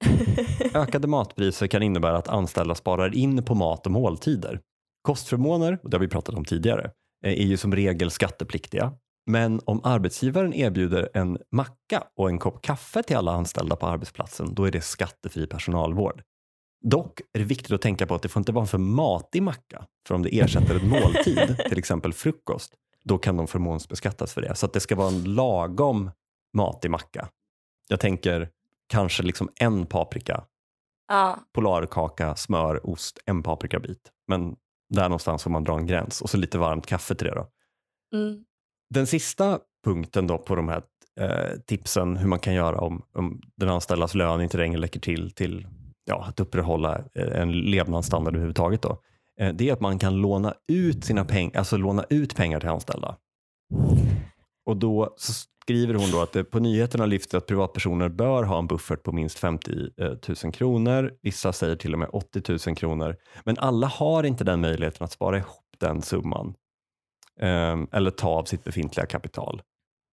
Ökade 0.75 1.07
matpriser 1.09 1.67
kan 1.67 1.83
innebära 1.83 2.17
att 2.19 2.29
anställda 2.29 2.75
sparar 2.75 3.15
in 3.15 3.43
på 3.45 3.55
mat 3.55 3.87
och 3.87 3.93
måltider. 3.93 4.61
Kostförmåner, 5.03 5.79
och 5.83 5.91
det 5.91 5.97
har 5.97 6.01
vi 6.01 6.09
pratat 6.09 6.35
om 6.35 6.45
tidigare, 6.45 6.85
eh, 7.25 7.33
är 7.33 7.47
ju 7.47 7.57
som 7.57 7.75
regel 7.75 8.11
skattepliktiga. 8.11 8.93
Men 9.29 9.61
om 9.65 9.81
arbetsgivaren 9.85 10.55
erbjuder 10.55 11.09
en 11.15 11.39
macka 11.53 12.05
och 12.17 12.29
en 12.29 12.39
kopp 12.39 12.63
kaffe 12.63 13.03
till 13.03 13.17
alla 13.17 13.33
anställda 13.33 13.77
på 13.77 13.87
arbetsplatsen, 13.87 14.55
då 14.55 14.65
är 14.65 14.71
det 14.71 14.81
skattefri 14.81 15.47
personalvård. 15.47 16.23
Dock 16.85 17.21
är 17.21 17.39
det 17.39 17.45
viktigt 17.45 17.73
att 17.73 17.83
tänka 17.83 18.07
på 18.07 18.15
att 18.15 18.23
det 18.23 18.29
får 18.29 18.41
inte 18.41 18.53
vara 18.53 18.63
en 18.63 18.69
för 18.69 18.79
matig 18.79 19.43
macka. 19.43 19.85
För 20.07 20.15
om 20.15 20.23
det 20.23 20.41
ersätter 20.41 20.75
en 20.75 20.89
måltid, 20.89 21.57
till 21.69 21.79
exempel 21.79 22.13
frukost, 22.13 22.75
då 23.05 23.19
kan 23.19 23.37
de 23.37 23.47
förmånsbeskattas 23.47 24.35
för 24.35 24.41
det. 24.43 24.55
Så 24.55 24.67
att 24.67 24.73
det 24.73 24.81
ska 24.81 24.97
vara 24.97 25.09
en 25.09 25.35
lagom 25.35 26.11
matig 26.57 26.91
macka. 26.91 27.29
Jag 27.89 28.01
tänker 28.01 28.51
kanske 28.89 29.23
liksom 29.23 29.51
en 29.61 29.87
paprika 29.87 30.45
Ja, 31.09 31.39
Polarkaka, 31.53 32.37
smör, 32.37 32.87
ost, 32.91 33.19
en 33.25 33.43
paprikabit. 33.43 34.13
Men 34.29 34.57
där 34.89 35.03
någonstans 35.03 35.43
får 35.43 35.51
man 35.51 35.65
dra 35.65 35.79
en 35.79 35.87
gräns 35.87 36.23
och 36.23 36.31
så 36.31 36.37
lite 36.37 36.59
varmt 36.59 36.87
kaffe 36.87 37.15
till 37.15 37.27
det. 37.27 37.35
Då. 37.35 37.49
mm. 38.19 38.45
Den 38.91 39.07
sista 39.07 39.59
punkten 39.85 40.27
då 40.27 40.39
på 40.39 40.55
de 40.55 40.69
här 40.69 40.83
eh, 41.21 41.59
tipsen 41.67 42.17
hur 42.17 42.29
man 42.29 42.39
kan 42.39 42.55
göra 42.55 42.81
om, 42.81 43.03
om 43.15 43.41
den 43.57 43.69
anställdas 43.69 44.15
lön 44.15 44.41
inte 44.41 44.57
längre 44.59 44.83
räcker 44.83 45.01
till 45.01 45.31
till 45.31 45.67
ja, 46.05 46.25
att 46.29 46.41
upprätthålla 46.41 46.99
eh, 47.15 47.41
en 47.41 47.53
levnadsstandard 47.53 48.35
överhuvudtaget. 48.35 48.83
Då. 48.83 49.03
Eh, 49.41 49.55
det 49.55 49.69
är 49.69 49.73
att 49.73 49.81
man 49.81 49.99
kan 49.99 50.17
låna 50.17 50.55
ut, 50.69 51.05
sina 51.05 51.25
peng 51.25 51.53
alltså 51.55 51.77
låna 51.77 52.05
ut 52.11 52.37
pengar 52.37 52.61
till 52.61 52.69
anställda. 52.69 53.17
Och 54.67 54.77
då 54.77 55.15
så 55.17 55.33
skriver 55.63 55.95
hon 55.95 56.11
då 56.11 56.21
att 56.21 56.33
det 56.33 56.45
på 56.45 56.59
nyheterna 56.59 57.07
lyfts 57.07 57.35
att 57.35 57.47
privatpersoner 57.47 58.09
bör 58.09 58.43
ha 58.43 58.59
en 58.59 58.67
buffert 58.67 59.03
på 59.03 59.13
minst 59.13 59.39
50 59.39 59.71
000 60.45 60.53
kronor. 60.53 61.13
Vissa 61.23 61.53
säger 61.53 61.77
till 61.77 61.93
och 61.93 61.99
med 61.99 62.09
80 62.13 62.43
000 62.67 62.77
kronor. 62.77 63.17
Men 63.45 63.59
alla 63.59 63.87
har 63.87 64.25
inte 64.25 64.45
den 64.45 64.61
möjligheten 64.61 65.05
att 65.05 65.13
spara 65.13 65.39
ihop 65.39 65.77
den 65.79 66.03
summan 66.03 66.55
eller 67.93 68.11
ta 68.11 68.29
av 68.29 68.45
sitt 68.45 68.65
befintliga 68.65 69.07
kapital. 69.07 69.63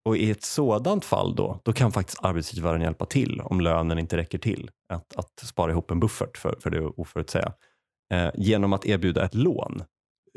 Och 0.06 0.16
i 0.16 0.30
ett 0.30 0.42
sådant 0.42 1.04
fall 1.04 1.34
då, 1.34 1.60
då 1.64 1.72
kan 1.72 1.92
faktiskt 1.92 2.24
arbetsgivaren 2.24 2.80
hjälpa 2.80 3.06
till 3.06 3.40
om 3.40 3.60
lönen 3.60 3.98
inte 3.98 4.16
räcker 4.16 4.38
till 4.38 4.70
att, 4.88 5.16
att 5.16 5.38
spara 5.38 5.70
ihop 5.70 5.90
en 5.90 6.00
buffert 6.00 6.38
för, 6.38 6.56
för 6.60 6.70
det 6.70 6.80
oförutsäga. 6.80 7.52
Eh, 8.12 8.30
genom 8.34 8.72
att 8.72 8.86
erbjuda 8.86 9.24
ett 9.24 9.34
lån 9.34 9.82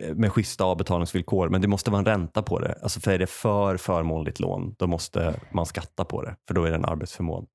eh, 0.02 0.16
med 0.16 0.32
schyssta 0.32 0.64
avbetalningsvillkor, 0.64 1.50
men 1.50 1.62
det 1.62 1.68
måste 1.68 1.92
vara 1.92 2.00
en 2.00 2.06
ränta 2.06 2.42
på 2.42 2.60
det. 2.60 2.80
Alltså 2.82 3.00
för 3.00 3.12
är 3.12 3.20
det 3.20 3.28
för 3.28 3.78
förmånligt 3.78 4.40
lån, 4.40 4.76
då 4.78 4.88
måste 4.88 5.40
man 5.52 5.66
skatta 5.66 6.06
på 6.06 6.22
det, 6.22 6.36
för 6.48 6.54
då 6.54 6.64
är 6.64 6.70
det 6.70 6.76
en 6.76 6.86
arbetsförmån. 6.86 7.46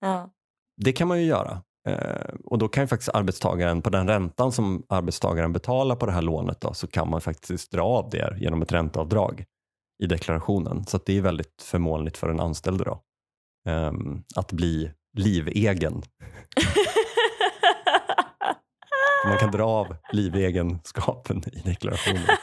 ja. 0.00 0.30
Det 0.76 0.92
kan 0.92 1.08
man 1.08 1.20
ju 1.20 1.26
göra. 1.26 1.62
Eh, 1.88 2.34
och 2.44 2.58
då 2.58 2.68
kan 2.68 2.82
ju 2.84 2.88
faktiskt 2.88 3.14
arbetstagaren, 3.14 3.82
på 3.82 3.90
den 3.90 4.08
räntan 4.08 4.52
som 4.52 4.82
arbetstagaren 4.88 5.52
betalar 5.52 5.96
på 5.96 6.06
det 6.06 6.12
här 6.12 6.22
lånet, 6.22 6.60
då, 6.60 6.74
så 6.74 6.86
kan 6.86 7.10
man 7.10 7.20
faktiskt 7.20 7.70
dra 7.72 7.82
av 7.82 8.10
det 8.10 8.36
genom 8.40 8.62
ett 8.62 8.72
ränteavdrag 8.72 9.44
i 10.02 10.06
deklarationen. 10.06 10.84
Så 10.86 10.98
det 11.06 11.18
är 11.18 11.22
väldigt 11.22 11.62
förmånligt 11.62 12.16
för 12.16 12.28
den 12.28 12.40
anställde 12.40 12.84
då, 12.84 13.00
ehm, 13.68 14.22
att 14.36 14.52
bli 14.52 14.92
livegen. 15.16 16.02
Man 19.26 19.38
kan 19.38 19.50
dra 19.50 19.64
av 19.64 19.96
livegenskapen 20.12 21.42
i 21.52 21.60
deklarationen. 21.64 22.36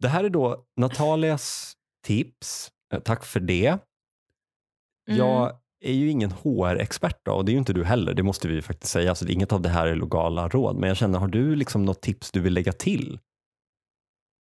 Det 0.00 0.08
här 0.08 0.24
är 0.24 0.30
då 0.30 0.64
Natalias 0.76 1.76
tips. 2.06 2.70
Eh, 2.92 3.00
Tack 3.00 3.24
för 3.24 3.40
det. 3.40 3.66
Mm. 3.66 5.18
Jag 5.18 5.52
är 5.80 5.92
ju 5.92 6.10
ingen 6.10 6.30
HR-expert 6.32 7.28
och 7.28 7.44
det 7.44 7.50
är 7.50 7.52
ju 7.52 7.58
inte 7.58 7.72
du 7.72 7.84
heller, 7.84 8.14
det 8.14 8.22
måste 8.22 8.48
vi 8.48 8.54
ju 8.54 8.62
faktiskt 8.62 8.92
säga. 8.92 9.14
Så 9.14 9.24
det- 9.24 9.32
inget 9.32 9.52
av 9.52 9.60
det 9.60 9.68
här 9.68 9.86
är 9.86 9.94
legala 9.96 10.48
råd. 10.48 10.76
Men 10.76 10.88
jag 10.88 10.96
känner, 10.96 11.18
har 11.18 11.28
du 11.28 11.56
liksom 11.56 11.84
något 11.84 12.02
tips 12.02 12.30
du 12.30 12.40
vill 12.40 12.54
lägga 12.54 12.72
till? 12.72 13.18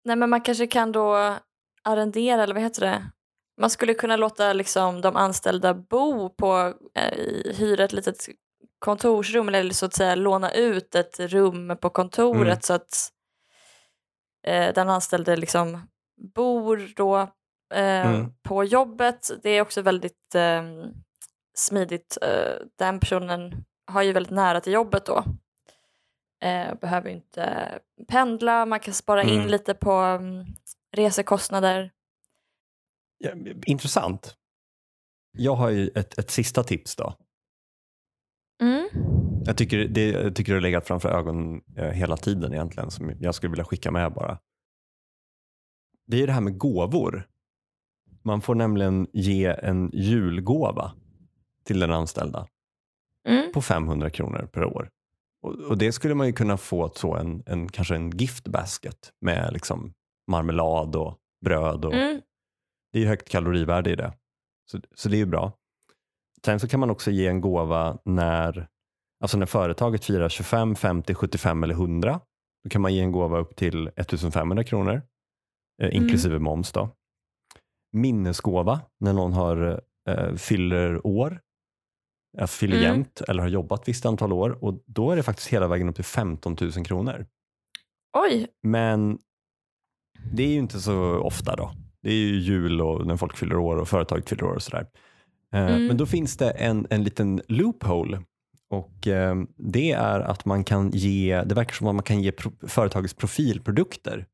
Nej 0.05 0.15
men 0.15 0.29
man 0.29 0.41
kanske 0.41 0.67
kan 0.67 0.91
då 0.91 1.35
arrendera 1.83 2.43
eller 2.43 2.53
vad 2.53 2.63
heter 2.63 2.81
det? 2.81 3.11
Man 3.61 3.69
skulle 3.69 3.93
kunna 3.93 4.15
låta 4.15 4.53
liksom 4.53 5.01
de 5.01 5.15
anställda 5.15 5.73
bo 5.73 6.29
på, 6.29 6.73
eh, 6.95 7.53
hyra 7.55 7.83
ett 7.83 7.93
litet 7.93 8.17
kontorsrum 8.79 9.49
eller 9.49 9.73
så 9.73 9.85
att 9.85 9.93
säga 9.93 10.15
låna 10.15 10.51
ut 10.51 10.95
ett 10.95 11.19
rum 11.19 11.77
på 11.81 11.89
kontoret 11.89 12.41
Mm. 12.47 12.61
så 12.61 12.73
att 12.73 13.09
eh, 14.47 14.73
den 14.73 14.89
anställde 14.89 15.35
liksom 15.35 15.87
bor 16.35 16.93
då 16.95 17.17
eh, 17.73 18.07
Mm. 18.15 18.33
på 18.43 18.63
jobbet. 18.63 19.31
Det 19.43 19.49
är 19.49 19.61
också 19.61 19.81
väldigt 19.81 20.35
eh, 20.35 20.63
smidigt. 21.55 22.17
Eh, 22.21 22.53
den 22.75 22.99
personen 22.99 23.65
har 23.87 24.01
ju 24.01 24.11
väldigt 24.13 24.31
nära 24.31 24.61
till 24.61 24.73
jobbet 24.73 25.05
då. 25.05 25.23
Eh, 26.41 26.75
behöver 26.81 27.09
inte 27.09 27.69
pendla, 28.07 28.65
man 28.65 28.79
kan 28.79 28.93
spara 28.93 29.23
in 29.23 29.29
Mm. 29.39 29.47
lite 29.47 29.73
på 29.73 29.91
mm, 29.91 30.45
resekostnader. 30.91 31.91
Ja, 33.17 33.31
intressant. 33.65 34.35
Jag 35.37 35.55
har 35.55 35.69
ju 35.69 35.87
ett, 35.95 36.17
ett 36.19 36.31
sista 36.31 36.63
tips 36.63 36.95
då. 36.95 37.13
Mm. 38.61 38.89
Jag 39.45 39.57
tycker 39.57 39.77
det, 39.87 40.09
jag 40.09 40.35
tycker 40.35 40.51
det 40.53 40.57
har 40.57 40.61
legat 40.61 40.87
framför 40.87 41.09
ögonen 41.09 41.61
eh, 41.77 41.89
hela 41.89 42.17
tiden 42.17 42.53
egentligen 42.53 42.91
som 42.91 43.11
jag 43.19 43.35
skulle 43.35 43.49
vilja 43.51 43.65
skicka 43.65 43.91
med 43.91 44.13
bara. 44.13 44.39
Det 46.07 46.23
är 46.23 46.27
det 46.27 46.33
här 46.33 46.41
med 46.41 46.57
gåvor. 46.57 47.27
Man 48.23 48.41
får 48.41 48.55
nämligen 48.55 49.07
ge 49.13 49.45
en 49.45 49.89
julgåva 49.93 50.91
till 51.67 51.79
den 51.79 51.91
anställda 51.91 52.47
Mm. 53.27 53.51
på 53.51 53.61
500 53.61 54.09
kronor 54.09 54.49
per 54.51 54.65
år. 54.65 54.89
Och, 55.41 55.53
och 55.53 55.77
det 55.77 55.91
skulle 55.91 56.15
man 56.15 56.27
ju 56.27 56.33
kunna 56.33 56.57
få 56.57 56.89
så 56.89 57.15
en, 57.15 57.43
en, 57.45 57.69
kanske 57.69 57.95
en 57.95 58.09
gift 58.17 58.47
basket 58.47 59.11
med 59.21 59.53
liksom 59.53 59.93
marmelad 60.31 60.95
och 60.95 61.17
bröd. 61.45 61.85
Och, 61.85 61.93
Mm. 61.93 62.21
Det 62.93 63.03
är 63.03 63.07
högt 63.07 63.29
kalorivärde 63.29 63.91
i 63.91 63.95
det. 63.95 64.13
Så, 64.71 64.79
så 64.95 65.09
det 65.09 65.15
är 65.15 65.19
ju 65.19 65.25
bra. 65.25 65.51
Sen 66.45 66.59
så 66.59 66.67
kan 66.67 66.79
man 66.79 66.89
också 66.89 67.11
ge 67.11 67.27
en 67.27 67.41
gåva 67.41 67.97
när, 68.05 68.67
alltså 69.23 69.37
när 69.37 69.45
företaget 69.45 70.05
firar 70.05 70.29
25, 70.29 70.75
50, 70.75 71.13
75 71.13 71.63
eller 71.63 71.73
100. 71.73 72.19
Då 72.63 72.69
kan 72.69 72.81
man 72.81 72.93
ge 72.93 73.01
en 73.01 73.11
gåva 73.11 73.37
upp 73.37 73.55
till 73.55 73.87
1500 73.95 74.63
kronor, 74.63 75.01
eh, 75.81 75.95
inklusive 75.95 76.39
moms. 76.39 76.71
Då. 76.71 76.89
Minnesgåva 77.93 78.81
när 78.99 79.13
någon 79.13 79.33
har, 79.33 79.81
eh, 80.09 80.35
fyller 80.35 81.07
år, 81.07 81.39
alltså 82.37 82.57
fyller 82.57 82.89
Mm. 82.89 83.05
eller 83.27 83.41
har 83.41 83.49
jobbat 83.49 83.87
visst 83.87 84.05
antal 84.05 84.33
år. 84.33 84.63
Och 84.63 84.83
Då 84.85 85.11
är 85.11 85.15
det 85.15 85.23
faktiskt 85.23 85.47
hela 85.47 85.67
vägen 85.67 85.89
upp 85.89 85.95
till 85.95 86.03
15 86.03 86.57
000 86.61 86.71
kronor. 86.85 87.25
Oj, 88.17 88.47
Men 88.63 89.17
det 90.33 90.43
är 90.43 90.47
ju 90.47 90.57
inte 90.59 90.79
så 90.79 91.17
ofta 91.19 91.55
då. 91.55 91.71
Det 92.01 92.09
är 92.09 92.13
ju 92.13 92.39
jul 92.39 92.81
och 92.81 93.07
när 93.07 93.17
folk 93.17 93.37
fyller 93.37 93.55
år 93.57 93.77
och 93.77 93.87
företaget 93.87 94.29
fyller 94.29 94.43
år 94.43 94.53
och 94.55 94.61
sådär. 94.63 94.87
Eh, 95.53 95.65
Mm. 95.67 95.87
Men 95.87 95.97
då 95.97 96.05
finns 96.05 96.37
det 96.37 96.49
en, 96.51 96.87
en 96.89 97.03
liten 97.03 97.41
loophole 97.47 98.21
och 98.69 99.07
eh, 99.07 99.35
det 99.57 99.91
är 99.91 100.19
att 100.19 100.45
man 100.45 100.63
kan 100.63 100.91
ge, 100.91 101.43
det 101.45 101.55
verkar 101.55 101.73
som 101.73 101.87
att 101.87 101.95
man 101.95 102.03
kan 102.03 102.21
ge 102.21 102.31
pro, 102.31 102.51
företagets 102.67 103.13
profilprodukter 103.13 104.25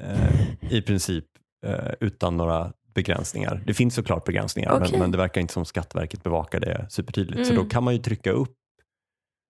eh, 0.00 0.72
i 0.72 0.82
princip 0.82 1.24
eh, 1.66 1.92
utan 2.00 2.36
några 2.36 2.72
begränsningar. 2.94 3.62
Det 3.66 3.74
finns 3.74 3.94
såklart 3.94 4.24
begränsningar 4.24 4.72
Okej. 4.72 4.88
men, 4.90 5.00
men 5.00 5.10
det 5.10 5.18
verkar 5.18 5.40
inte 5.40 5.52
som 5.52 5.64
Skatteverket 5.64 6.22
bevakar 6.22 6.60
det 6.60 6.86
supertydligt. 6.90 7.46
Så 7.46 7.52
Mm. 7.52 7.64
då 7.64 7.70
kan 7.70 7.84
man 7.84 7.94
ju 7.96 8.02
trycka 8.02 8.30
upp 8.30 8.56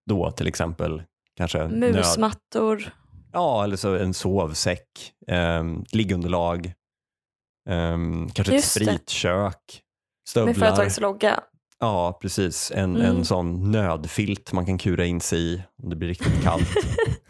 då 0.07 0.31
till 0.31 0.47
exempel 0.47 1.03
kanske 1.37 1.69
nöd, 1.69 1.95
musmattor. 1.95 2.95
Ja, 3.33 3.65
eller 3.65 3.77
så 3.77 3.97
en 3.97 4.15
sovsäck, 4.15 5.13
um, 5.61 5.85
liggunderlag, 5.93 6.73
ehm, 7.69 8.29
kanske 8.29 8.53
ett 8.53 8.57
Just 8.57 8.79
det. 8.79 8.85
spritkök, 8.85 9.33
Med 9.45 10.29
stövlar. 10.29 10.55
företagets 10.55 11.01
logga. 11.01 11.41
Ja, 11.81 12.19
precis. 12.23 12.73
En, 12.75 12.97
Mm. 12.97 13.03
en 13.17 13.25
sån 13.25 13.71
nödfilt 13.71 14.53
man 14.53 14.67
kan 14.67 14.79
kura 14.79 15.05
in 15.05 15.21
sig 15.21 15.39
i 15.39 15.63
om 15.83 15.91
det 15.91 15.97
blir 15.97 16.09
riktigt 16.09 16.43
kallt. 16.43 16.69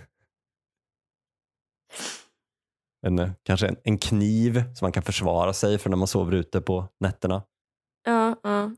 en, 3.07 3.19
eh, 3.19 3.31
kanske 3.43 3.69
en, 3.69 3.77
en 3.85 3.99
kniv 3.99 4.63
som 4.75 4.85
man 4.85 4.93
kan 4.93 5.03
försvara 5.03 5.53
sig 5.53 5.79
för 5.79 5.91
när 5.91 5.97
man 5.97 6.09
sover 6.09 6.33
ute 6.33 6.61
på 6.61 6.89
nätterna. 7.01 7.43
Ja, 8.05 8.37
ja. 8.43 8.71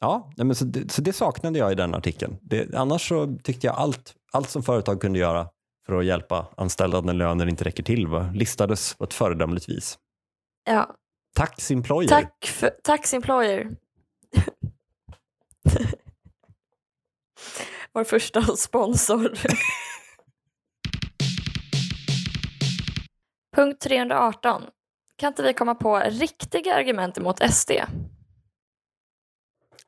Ja, 0.00 0.32
nej, 0.36 0.46
men 0.46 0.56
så, 0.56 0.64
det, 0.64 0.92
så 0.92 1.02
det 1.02 1.12
saknade 1.12 1.58
jag 1.58 1.72
i 1.72 1.74
den 1.74 1.94
artikeln. 1.94 2.36
Det, 2.42 2.74
annars 2.74 3.08
så 3.08 3.38
tyckte 3.44 3.66
jag 3.66 3.76
allt, 3.76 4.14
allt 4.32 4.50
som 4.50 4.62
företag 4.62 5.00
kunde 5.00 5.18
göra 5.18 5.48
för 5.86 5.98
att 5.98 6.04
hjälpa 6.04 6.46
anställda 6.56 7.00
när 7.00 7.12
lönen 7.12 7.48
inte 7.48 7.64
räcker 7.64 7.82
till 7.82 8.06
var, 8.06 8.32
listades 8.32 8.94
på 8.94 9.04
ett 9.04 9.14
föredömligt 9.14 9.68
vis. 9.68 9.98
ja. 10.64 10.96
Tax 11.34 11.70
employer. 11.70 12.08
Tack, 12.08 12.46
för, 12.46 12.70
tax 12.82 13.14
employer. 13.14 13.76
Vår 17.92 18.04
första 18.04 18.42
sponsor. 18.42 19.32
Punkt 23.56 23.80
318. 23.80 24.62
Kan 25.16 25.28
inte 25.28 25.42
vi 25.42 25.54
komma 25.54 25.74
på 25.74 25.98
riktiga 25.98 26.74
argument 26.74 27.18
emot 27.18 27.52
SD? 27.52 27.70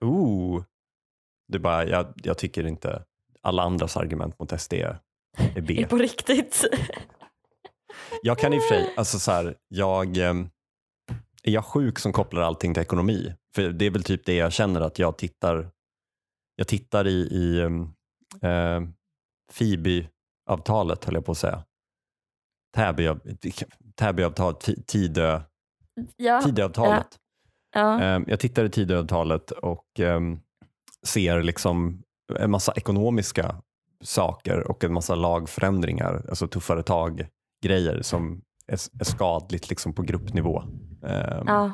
Ooh. 0.00 0.64
Är 1.54 1.58
bara, 1.58 1.86
jag, 1.86 2.12
jag 2.16 2.38
tycker 2.38 2.66
inte 2.66 3.04
alla 3.42 3.62
andras 3.62 3.96
argument 3.96 4.38
mot 4.38 4.60
SD 4.60 4.72
är 4.72 5.00
B. 5.60 5.82
Är 5.82 5.86
på 5.86 5.96
riktigt. 5.96 6.64
Jag 8.22 8.38
kan 8.38 8.52
i 8.52 8.58
och 8.58 8.62
för 8.62 8.74
sig, 8.74 8.94
alltså 8.96 9.18
så 9.18 9.32
här, 9.32 9.56
jag, 9.68 10.16
ehm, 10.16 10.50
är 11.42 11.52
jag 11.52 11.64
sjuk 11.64 11.98
som 11.98 12.12
kopplar 12.12 12.42
allting 12.42 12.74
till 12.74 12.82
ekonomi? 12.82 13.34
För 13.54 13.62
det 13.62 13.84
är 13.84 13.90
väl 13.90 14.02
typ 14.02 14.26
det 14.26 14.34
jag 14.34 14.52
känner 14.52 14.80
att 14.80 14.98
jag 14.98 15.18
tittar, 15.18 15.70
jag 16.56 16.68
tittar 16.68 17.06
i, 17.06 17.28
i 17.30 17.60
um, 17.60 17.94
uh, 18.44 18.88
FIBI-avtalet 19.52 21.04
höll 21.04 21.14
jag 21.14 21.24
på 21.24 21.32
att 21.32 21.38
säga. 21.38 21.64
Täby- 22.76 23.64
Täby-avtalet, 23.94 24.60
Ti- 24.68 24.82
Tidö, 24.86 25.40
ja. 26.16 26.40
Tidöavtalet. 26.42 27.06
ja. 27.74 28.00
Ehm, 28.00 28.24
Jag 28.28 28.40
tittar 28.40 28.64
i 28.64 28.70
Tidöavtalet 28.70 29.50
och 29.50 30.00
ehm, 30.00 30.40
ser 31.06 31.42
liksom 31.42 32.02
en 32.38 32.50
massa 32.50 32.72
ekonomiska 32.72 33.56
saker 34.04 34.70
och 34.70 34.84
en 34.84 34.92
massa 34.92 35.14
lagförändringar, 35.14 36.24
alltså 36.28 36.48
tuffare 36.48 36.82
tag-grejer 36.82 38.02
som 38.02 38.42
är, 38.66 39.04
skadligt 39.04 39.70
liksom 39.70 39.92
på 39.92 40.02
gruppnivå. 40.02 40.60
Um, 40.60 41.44
Ja. 41.46 41.72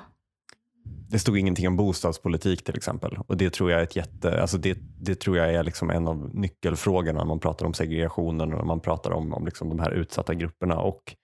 Det 1.10 1.18
stod 1.18 1.38
ingenting 1.38 1.68
om 1.68 1.76
bostadspolitik 1.76 2.64
till 2.64 2.76
exempel. 2.76 3.18
Och 3.26 3.36
Det 3.36 3.50
tror 3.50 3.70
jag 3.70 3.80
är, 3.80 3.84
ett 3.84 3.96
jätte, 3.96 4.40
alltså 4.40 4.58
det, 4.58 4.78
det 5.00 5.14
tror 5.14 5.36
jag 5.36 5.54
är 5.54 5.62
liksom 5.62 5.90
en 5.90 6.08
av 6.08 6.34
nyckelfrågorna 6.34 7.18
när 7.18 7.26
man 7.26 7.40
pratar 7.40 7.66
om 7.66 7.74
segregationen 7.74 8.52
och 8.52 8.58
när 8.58 8.64
man 8.64 8.80
pratar 8.80 9.10
om, 9.10 9.32
om 9.32 9.44
liksom 9.44 9.68
de 9.68 9.78
här 9.78 9.90
utsatta 9.90 10.34
grupperna. 10.34 10.78
Och 10.78 11.14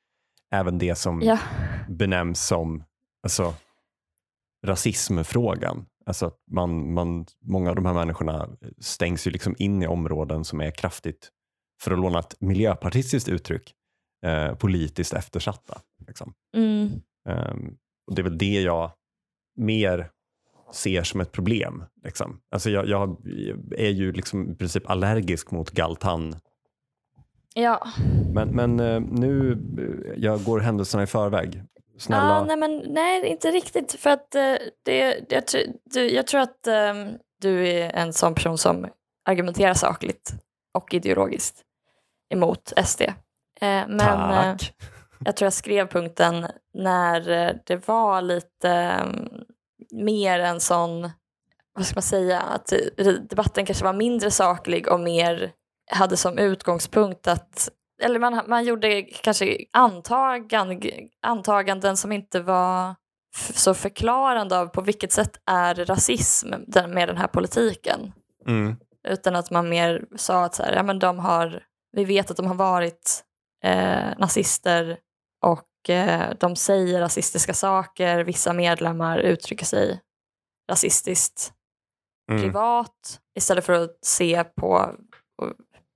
även 0.55 0.79
det 0.79 0.95
som 0.95 1.23
Ja. 1.23 1.39
benämns 1.89 2.47
som 2.47 2.85
alltså, 3.23 3.55
rasismfrågan. 4.67 5.87
Alltså 6.07 6.27
att 6.27 6.39
man, 6.51 6.93
man, 6.95 7.27
många 7.43 7.71
av 7.71 7.77
de 7.77 7.87
här 7.87 7.95
människorna 7.95 8.49
stängs 8.79 9.27
ju 9.27 9.31
liksom 9.31 9.55
in 9.59 9.83
i 9.83 9.87
områden 9.87 10.45
som 10.45 10.61
är 10.61 10.71
kraftigt, 10.71 11.29
för 11.83 11.91
att 11.91 11.99
låna 11.99 12.19
ett 12.19 12.41
miljöpartistiskt 12.41 13.29
uttryck, 13.29 13.73
eh, 14.27 14.55
politiskt 14.55 15.13
eftersatta. 15.13 15.81
Liksom. 16.07 16.35
Mm. 16.57 16.91
Ehm, 17.29 17.77
och 18.07 18.15
Det 18.15 18.23
är 18.23 18.25
väl 18.25 18.39
det 18.39 18.61
jag 18.61 18.91
mer 19.57 20.11
ser 20.73 21.03
som 21.03 21.21
ett 21.21 21.33
problem. 21.33 21.85
Liksom. 22.05 22.41
Alltså 22.51 22.71
jag, 22.71 22.89
jag 22.89 23.17
är 23.77 23.91
ju 23.91 24.13
liksom 24.13 24.51
i 24.51 24.55
princip 24.55 24.91
allergisk 24.91 25.51
mot 25.51 25.71
galtan. 25.71 26.37
Ja. 27.55 27.87
Men, 28.35 28.49
men 28.49 28.81
eh, 28.81 29.01
nu, 29.01 29.53
eh, 29.53 30.23
jag 30.23 30.45
går 30.45 30.61
händelserna 30.61 31.03
i 31.03 31.07
förväg. 31.07 31.63
Snälla. 31.99 32.29
Ja, 32.29 32.45
nej, 32.45 32.57
men, 32.57 32.83
nej, 32.87 33.27
inte 33.27 33.51
riktigt. 33.51 33.93
För 33.93 34.11
att 34.11 34.35
eh, 34.35 34.55
det, 34.83 35.25
jag, 35.29 35.45
du, 35.85 36.11
jag 36.11 36.27
tror 36.27 36.41
att 36.41 36.67
ehm, 36.67 37.09
du 37.41 37.69
är 37.69 37.91
en 37.91 38.13
sån 38.13 38.35
person 38.35 38.59
som 38.59 38.87
argumenterar 39.25 39.75
sakligt 39.75 40.35
och 40.75 40.95
ideologiskt 40.95 41.63
emot 42.35 42.73
SD. 42.85 43.03
Eh, 43.03 43.13
men 43.89 44.31
eh, 44.31 44.57
jag 45.25 45.37
tror 45.37 45.47
jag 45.47 45.53
skrev 45.53 45.87
punkten 45.87 46.47
när 46.75 47.21
det 47.67 47.89
var 47.89 48.23
lite 48.23 48.71
ehm, 48.71 49.44
mer 49.95 50.41
en 50.41 50.61
sån, 50.61 51.11
vad 51.75 51.87
ska 51.87 51.97
man 51.97 52.03
säga, 52.03 52.41
att 52.41 52.73
debatten 53.29 53.67
kanske 53.67 53.85
var 53.85 53.93
mindre 53.93 54.31
saklig 54.31 54.89
och 54.89 55.01
mer 55.01 55.53
hade 55.91 56.17
som 56.17 56.39
utgångspunkt 56.39 57.29
att 57.29 57.69
eller 58.03 58.19
man, 58.19 58.41
man 58.47 58.65
gjorde 58.65 59.03
kanske 59.03 59.59
antagan, 59.73 60.83
antaganden 61.23 61.97
som 61.97 62.13
inte 62.13 62.41
var 62.41 62.95
så 63.55 63.75
förklarande 63.75 64.59
av 64.59 64.67
på 64.67 64.81
vilket 64.81 65.13
sätt 65.13 65.41
är 65.47 65.75
rasism 65.75 66.49
med 66.89 67.09
den 67.09 67.17
här 67.17 67.27
politiken. 67.27 68.13
Mm. 68.47 68.77
Utan 69.09 69.37
att 69.37 69.51
man 69.51 69.69
mer 69.69 70.05
sa 70.17 70.45
att 70.45 70.55
så 70.55 70.63
här, 70.63 70.73
ja, 70.73 70.83
men 70.83 70.99
de 70.99 71.19
har, 71.19 71.63
vi 71.93 72.05
vet 72.05 72.31
att 72.31 72.37
de 72.37 72.47
har 72.47 72.55
varit 72.55 73.25
eh, 73.65 74.19
nazister 74.19 74.99
och 75.43 75.63
de 76.39 76.57
säger 76.57 77.01
rasistiska 77.01 77.55
saker. 77.55 78.25
Vissa 78.25 78.53
medlemmar 78.53 79.19
uttrycker 79.19 79.67
sig 79.67 80.01
rasistiskt 80.71 81.53
Mm. 82.31 82.43
privat 82.43 83.21
istället 83.39 83.65
för 83.65 83.73
att 83.73 84.05
se 84.05 84.45
på, 84.45 84.95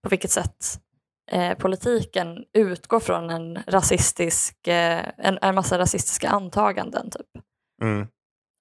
på 0.02 0.08
vilket 0.10 0.30
sätt 0.30 0.80
eh, 1.30 1.58
politiken 1.58 2.44
utgår 2.52 3.00
från 3.00 3.30
en 3.30 3.58
rasistisk, 3.66 4.66
eh, 4.66 5.08
en, 5.16 5.38
en 5.42 5.54
massa 5.54 5.78
rasistiska 5.78 6.28
antaganden. 6.28 7.10
Typ. 7.10 7.44
Mm. 7.82 8.06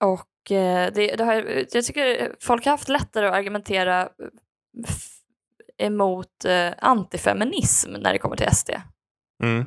Och 0.03 0.51
eh, 0.51 0.93
det, 0.93 1.15
det 1.15 1.23
har, 1.23 1.65
jag 1.71 1.85
tycker 1.85 2.35
folk 2.39 2.65
har 2.65 2.71
haft 2.71 2.89
lättare 2.89 3.27
att 3.27 3.33
argumentera 3.33 4.09
emot 5.77 6.45
eh, 6.45 6.73
antifeminism 6.77 7.91
när 7.91 8.13
det 8.13 8.19
kommer 8.19 8.35
till 8.35 8.55
SD. 8.55 8.69
Mm. 9.43 9.65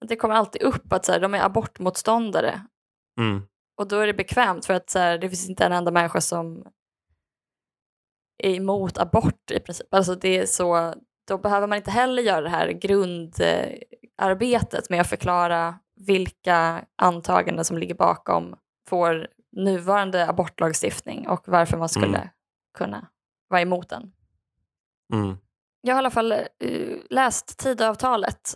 Det 0.00 0.16
kommer 0.16 0.34
alltid 0.34 0.62
upp 0.62 0.92
att 0.92 1.04
så 1.04 1.12
här, 1.12 1.20
de 1.20 1.34
är 1.34 1.44
abortmotståndare 1.44 2.60
Mm. 3.20 3.42
och 3.76 3.88
då 3.88 3.96
är 3.98 4.06
det 4.06 4.14
bekvämt 4.14 4.66
för 4.66 4.74
att 4.74 4.90
så 4.90 4.98
här, 4.98 5.18
det 5.18 5.28
finns 5.28 5.48
inte 5.48 5.64
en 5.64 5.72
enda 5.72 5.90
människa 5.90 6.20
som 6.20 6.66
är 8.42 8.54
emot 8.54 8.98
abort 8.98 9.50
i 9.50 9.60
princip. 9.60 9.94
Alltså 9.94 10.14
det 10.14 10.38
är 10.38 10.46
så, 10.46 10.94
då 11.28 11.38
behöver 11.38 11.66
man 11.66 11.76
inte 11.78 11.90
heller 11.90 12.22
göra 12.22 12.40
det 12.40 12.48
här 12.48 12.68
grundarbetet 14.16 14.90
med 14.90 15.00
att 15.00 15.06
förklara 15.08 15.78
vilka 15.96 16.84
antaganden 16.96 17.64
som 17.64 17.78
ligger 17.78 17.94
bakom 17.94 18.56
vår 18.90 19.28
nuvarande 19.52 20.28
abortlagstiftning 20.28 21.28
och 21.28 21.48
varför 21.48 21.76
man 21.78 21.88
skulle 21.88 22.06
Mm. 22.18 22.28
kunna 22.78 23.06
vara 23.48 23.60
emot 23.60 23.88
den. 23.88 24.12
Mm. 25.14 25.36
Jag 25.80 25.94
har 25.94 25.98
i 25.98 26.04
alla 26.04 26.10
fall 26.10 26.32
eh, 26.32 26.46
läst 27.10 27.58
Tidöavtalet. 27.58 28.54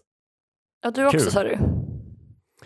Och 0.84 0.92
du 0.92 1.04
också 1.04 1.18
Kul. 1.18 1.30
sa 1.30 1.44
du? 1.44 1.58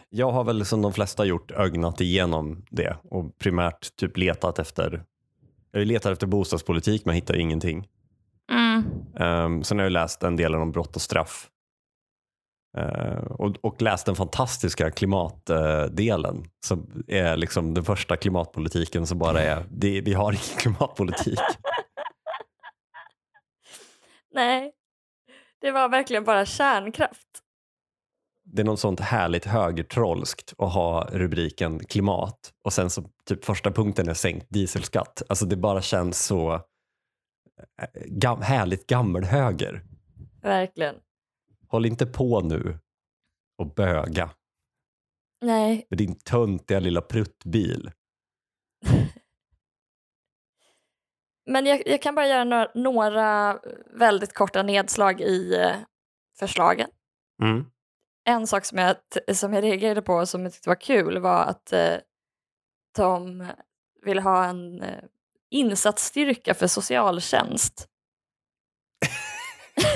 Jag 0.09 0.33
har 0.33 0.45
väl 0.45 0.65
som 0.65 0.83
de 0.83 0.93
flesta 0.93 1.25
gjort 1.25 1.51
ögnat 1.51 2.01
igenom 2.01 2.65
det 2.71 2.97
och 3.11 3.39
primärt 3.39 3.97
typ 3.97 4.17
letat 4.17 4.59
efter 4.59 5.05
jag 5.71 5.87
letar 5.87 6.13
efter 6.13 6.27
bostadspolitik 6.27 7.05
men 7.05 7.15
hittar 7.15 7.37
ingenting. 7.37 7.89
Mm. 8.53 9.45
Um, 9.45 9.65
sen 9.65 9.79
har 9.79 9.85
jag 9.85 9.93
läst 9.93 10.23
en 10.23 10.37
del 10.37 10.55
om 10.55 10.73
brott 10.73 10.97
och 10.97 11.03
straff. 11.03 11.51
Eh, 12.77 13.17
och, 13.17 13.57
och 13.61 13.83
läst 13.83 14.07
den 14.07 14.15
fantastiska 14.15 14.91
klimatdelen 14.91 16.45
som 16.67 17.05
är 17.09 17.37
liksom 17.37 17.75
den 17.75 17.85
första 17.85 18.17
klimatpolitiken 18.17 19.07
som 19.07 19.19
bara 19.19 19.43
är, 19.43 19.65
det, 19.71 20.01
vi 20.01 20.15
har 20.15 20.33
ingen 20.33 20.43
klimatpolitik. 20.59 21.41
Nej, 24.35 24.73
det 25.61 25.71
var 25.71 25.89
verkligen 25.89 26.25
bara 26.25 26.47
kärnkraft. 26.47 27.43
Det 28.49 28.63
är 28.63 28.67
något 28.67 28.81
sånt 28.81 29.01
härligt 29.01 29.45
högertrollskt 29.45 30.55
att 30.59 30.73
ha 30.73 31.09
rubriken 31.13 31.79
klimat 31.79 32.53
och 32.65 32.73
sen 32.73 32.91
så 32.91 33.05
typ 33.25 33.45
första 33.45 33.71
punkten 33.71 34.09
är 34.09 34.15
sänkt 34.15 34.47
dieselskatt. 34.51 35.23
Alltså 35.29 35.47
det 35.47 35.57
bara 35.57 35.83
känns 35.83 36.27
så 36.27 36.55
eh, 36.55 36.61
gam, 38.07 38.43
härligt 38.43 38.87
gammelhöger. 38.87 39.85
Verkligen. 40.43 40.95
Håll 41.69 41.87
inte 41.87 42.07
på 42.07 42.41
nu 42.41 42.79
och 43.59 43.75
böga 43.75 44.31
Nej, 45.41 45.87
med 45.91 45.99
din 45.99 46.19
töntiga 46.19 46.81
lilla 46.81 47.01
pruttbil. 47.01 47.91
men 51.47 51.67
jag, 51.67 51.83
jag 51.87 52.03
kan 52.03 52.15
bara 52.15 52.27
göra 52.27 52.45
några, 52.45 52.71
några 52.75 53.61
väldigt 53.99 54.35
korta 54.35 54.63
nedslag 54.63 55.21
i 55.21 55.55
eh, 55.55 55.77
förslagen. 56.39 56.89
Mm. 57.43 57.65
En 58.29 58.47
sak 58.47 58.65
som 58.65 58.79
jag, 58.79 58.97
som 59.37 59.53
jag 59.53 59.65
reagerade 59.65 60.03
på 60.03 60.27
som 60.27 60.43
jag 60.43 60.53
tyckte 60.53 60.69
var 60.69 60.81
kul 60.81 61.19
var 61.19 61.45
att 61.45 61.73
eh, 61.73 61.95
de 62.97 63.47
vill 64.03 64.19
ha 64.19 64.45
en 64.45 64.83
eh, 64.83 65.03
insatsstyrka 65.51 66.55
för 66.55 66.67
socialtjänst. 66.67 67.89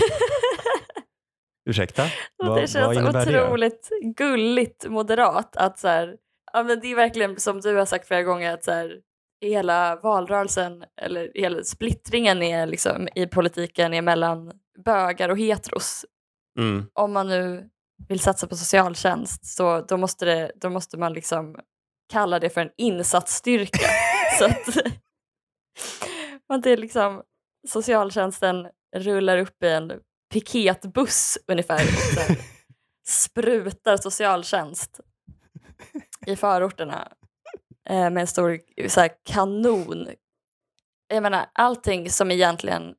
Ursäkta? 1.71 2.03
Vad- 2.37 2.57
det 2.57 2.61
vad 2.61 2.71
känns 2.71 3.27
det? 3.27 3.43
otroligt 3.43 3.89
gulligt 4.17 4.89
moderat 4.89 5.57
att 5.57 5.79
så 5.79 5.89
här, 5.89 6.17
ja 6.53 6.63
men 6.63 6.81
det 6.81 6.87
är 6.87 6.97
verkligen 6.97 7.41
som 7.41 7.61
du 7.61 7.77
har 7.77 7.85
sagt 7.85 8.09
flera 8.09 8.23
gånger 8.23 8.55
att 8.55 8.65
så 8.65 8.73
här, 8.73 9.01
hela 9.41 9.97
valrörelsen 9.97 10.85
eller 10.97 11.31
hela 11.35 11.65
splittringen 11.65 12.43
är 12.43 12.67
liksom 12.67 13.09
i 13.15 13.27
politiken 13.27 13.95
är 13.95 14.03
mellan 14.03 14.53
bögar 14.85 15.29
och 15.29 15.39
heteros. 15.39 16.05
Mm. 16.59 16.87
Om 16.93 17.13
man 17.13 17.29
nu 17.29 17.71
vill 18.09 18.21
satsa 18.21 18.47
på 18.47 18.57
socialtjänst 18.57 19.47
så 19.47 19.81
då 19.81 19.97
måste, 19.97 20.25
det, 20.25 20.53
då 20.55 20.71
måste 20.71 20.97
man 20.97 21.13
liksom 21.13 21.57
kalla 22.13 22.39
det 22.39 22.51
för 22.51 22.61
en 22.61 22.71
insatsstyrka. 22.77 23.87
så 24.39 24.45
att, 24.45 24.77
att 26.55 26.63
det 26.63 26.71
är 26.71 26.77
liksom 26.77 27.23
socialtjänsten 27.69 28.69
rullar 28.97 29.39
upp 29.39 29.63
i 29.63 29.69
en 29.69 29.93
piketbuss 30.33 31.39
ungefär 31.47 31.83
och 31.83 32.37
sprutar 33.09 33.97
socialtjänst 33.97 35.01
i 36.27 36.37
förorterna 36.37 37.13
eh, 37.89 38.11
med 38.11 38.21
en 38.21 38.27
stor 38.27 38.61
så 38.89 39.01
här, 39.01 39.11
kanon. 39.23 40.09
Jag 41.09 41.23
menar, 41.23 41.47
allting 41.53 42.11
som 42.11 42.31
egentligen 42.31 42.95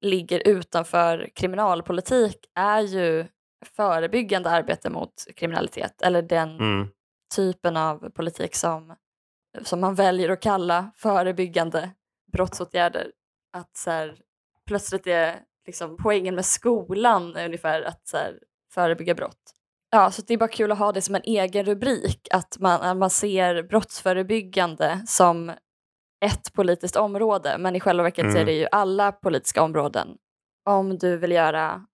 ligger 0.00 0.48
utanför 0.48 1.30
kriminalpolitik 1.34 2.36
är 2.54 2.80
ju 2.80 3.26
förebyggande 3.66 4.50
arbete 4.50 4.90
mot 4.90 5.12
kriminalitet 5.36 6.02
eller 6.02 6.22
den 6.22 6.48
Mm. 6.60 6.88
typen 7.34 7.76
av 7.76 8.10
politik 8.10 8.54
som, 8.54 8.96
som 9.62 9.80
man 9.80 9.94
väljer 9.94 10.28
att 10.30 10.42
kalla 10.42 10.90
förebyggande 10.96 11.90
brottsåtgärder. 12.32 13.12
Att 13.52 13.76
så 13.76 13.90
här, 13.90 14.16
plötsligt 14.66 15.06
är 15.06 15.40
liksom, 15.66 15.96
poängen 16.02 16.34
med 16.34 16.44
skolan 16.44 17.36
ungefär 17.36 17.82
att 17.82 18.08
så 18.08 18.16
här, 18.16 18.38
förebygga 18.74 19.14
brott. 19.14 19.54
Ja, 19.90 20.10
så 20.10 20.22
det 20.22 20.34
är 20.34 20.38
bara 20.38 20.48
kul 20.48 20.72
att 20.72 20.78
ha 20.78 20.92
det 20.92 21.02
som 21.02 21.14
en 21.14 21.22
egen 21.24 21.64
rubrik, 21.64 22.28
att 22.30 22.56
man, 22.60 22.80
att 22.80 22.96
man 22.96 23.10
ser 23.10 23.62
brottsförebyggande 23.62 25.02
som 25.06 25.52
ett 26.24 26.52
politiskt 26.52 26.96
område, 26.96 27.56
men 27.58 27.76
i 27.76 27.80
själva 27.80 28.02
verket 28.02 28.22
så 28.24 28.28
är 28.38 28.42
Mm. 28.42 28.46
det 28.46 28.52
ju 28.52 28.66
alla 28.72 29.12
politiska 29.12 29.62
områden. 29.62 30.08
Om 30.64 30.98
du 30.98 31.16
vill 31.16 31.32
göra 31.32 31.86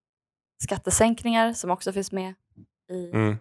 skattesänkningar, 0.62 1.52
som 1.52 1.70
också 1.70 1.92
finns 1.92 2.12
med 2.12 2.34
i 2.90 3.10
Mm. 3.10 3.36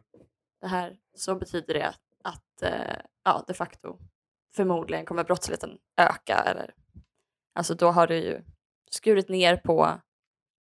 det 0.62 0.68
här, 0.68 0.96
så 1.16 1.36
betyder 1.36 1.74
det 1.74 1.84
att, 1.88 2.02
att 2.24 2.62
eh, 2.64 2.96
ja, 3.24 3.44
de 3.48 3.54
facto 3.54 3.98
förmodligen 4.56 5.06
kommer 5.06 5.24
brottsligheten 5.24 5.78
öka. 5.98 6.36
Eller, 6.36 6.74
alltså 7.56 7.74
då 7.76 7.92
har 7.92 8.08
du 8.08 8.16
ju 8.16 8.42
skurit 8.92 9.30
ner 9.30 9.58
på 9.58 10.00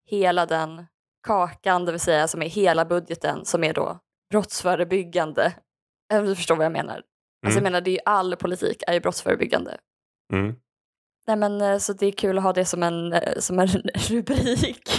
hela 0.09 0.45
den 0.45 0.85
kakan, 1.23 1.85
det 1.85 1.91
vill 1.91 2.01
säga 2.01 2.27
som 2.27 2.41
är 2.41 2.49
hela 2.49 2.85
budgeten, 2.85 3.45
som 3.45 3.63
är 3.63 3.73
då 3.73 3.99
brottsförebyggande. 4.29 5.53
Om 6.13 6.25
du 6.25 6.35
förstår 6.35 6.55
vad 6.55 6.65
jag 6.65 6.71
menar. 6.71 6.93
Alltså 6.95 7.05
jag 7.41 7.51
Mm. 7.51 7.63
menar, 7.63 7.81
det 7.81 7.89
är 7.89 7.93
ju 7.93 7.99
all 8.05 8.35
politik 8.35 8.83
är 8.87 8.93
ju 8.93 8.99
brottsförebyggande. 8.99 9.77
Mm. 10.33 10.55
Nej 11.27 11.35
men 11.35 11.61
eh, 11.61 11.77
så 11.77 11.93
det 11.93 12.05
är 12.07 12.11
kul 12.11 12.37
att 12.37 12.43
ha 12.43 12.53
det 12.53 12.65
som 12.65 12.83
en, 12.83 13.13
eh, 13.13 13.39
som 13.39 13.59
en 13.59 13.67
rubrik. 14.09 14.89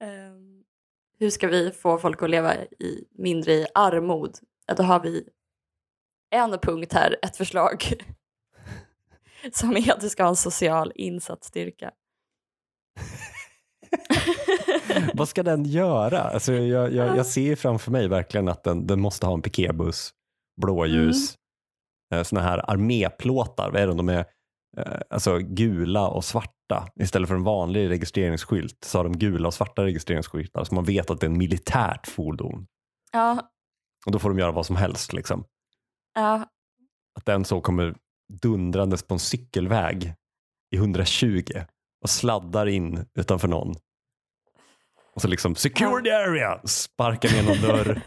Ehm, 0.00 0.62
hur 1.18 1.30
ska 1.30 1.48
vi 1.48 1.70
få 1.70 1.98
folk 1.98 2.22
att 2.22 2.30
leva 2.30 2.54
i 2.64 3.04
mindre 3.18 3.52
i 3.52 3.66
armod? 3.74 4.38
Då 4.76 4.82
har 4.82 5.00
vi 5.00 5.28
en 6.30 6.58
punkt 6.58 6.92
här, 6.92 7.16
ett 7.22 7.36
förslag. 7.36 7.92
Som 9.52 9.76
är 9.76 9.92
att 9.92 10.00
du 10.00 10.08
ska 10.08 10.22
ha 10.22 10.30
en 10.30 10.36
social 10.36 10.92
insatsstyrka. 10.94 11.90
Vad 15.14 15.28
ska 15.28 15.42
den 15.42 15.64
göra? 15.64 16.20
Alltså, 16.20 16.52
jag, 16.52 16.92
jag, 16.92 17.16
jag 17.16 17.26
ser 17.26 17.56
framför 17.56 17.90
mig 17.90 18.08
verkligen 18.08 18.48
att 18.48 18.64
den, 18.64 18.86
den 18.86 19.00
måste 19.00 19.26
ha 19.26 19.34
en 19.34 19.42
piketbuss, 19.42 20.10
blåljus, 20.60 21.34
mm. 22.12 22.24
såna 22.24 22.42
här 22.42 22.70
arméplåtar. 22.70 23.70
Vad 23.70 23.82
är 23.82 23.86
de? 23.86 23.96
De 23.96 24.08
är 24.08 24.24
eh, 24.76 25.00
alltså, 25.10 25.38
gula 25.38 26.08
och 26.08 26.24
svarta. 26.24 26.53
Istället 27.00 27.28
för 27.28 27.34
en 27.36 27.42
vanlig 27.44 27.90
registreringsskylt 27.90 28.84
så 28.84 28.98
har 28.98 29.04
de 29.04 29.18
gula 29.18 29.48
och 29.48 29.54
svarta 29.54 29.84
registreringsskyltar 29.84 30.64
så 30.64 30.74
man 30.74 30.84
vet 30.84 31.10
att 31.10 31.20
det 31.20 31.26
är 31.26 31.30
en 31.30 31.38
militärt 31.38 32.06
fordon. 32.06 32.66
Ja, 33.12 33.50
Och 34.06 34.12
då 34.12 34.18
får 34.18 34.28
de 34.28 34.38
göra 34.38 34.52
vad 34.52 34.66
som 34.66 34.76
helst. 34.76 35.12
Liksom. 35.12 35.44
ja, 36.14 36.48
Att 37.18 37.26
den 37.26 37.44
så 37.44 37.60
kommer 37.60 37.94
dundrandes 38.42 39.02
på 39.02 39.14
en 39.14 39.20
cykelväg 39.20 40.14
i 40.74 40.76
120 40.76 41.42
och 42.02 42.10
sladdar 42.10 42.66
in 42.66 43.06
utanför 43.18 43.48
någon. 43.48 43.74
Och 45.14 45.22
så 45.22 45.28
liksom 45.28 45.54
secure 45.54 46.02
the 46.02 46.10
area, 46.10 46.60
sparkar 46.64 47.32
ner 47.32 47.42
någon 47.42 47.62
dörr. 47.62 48.00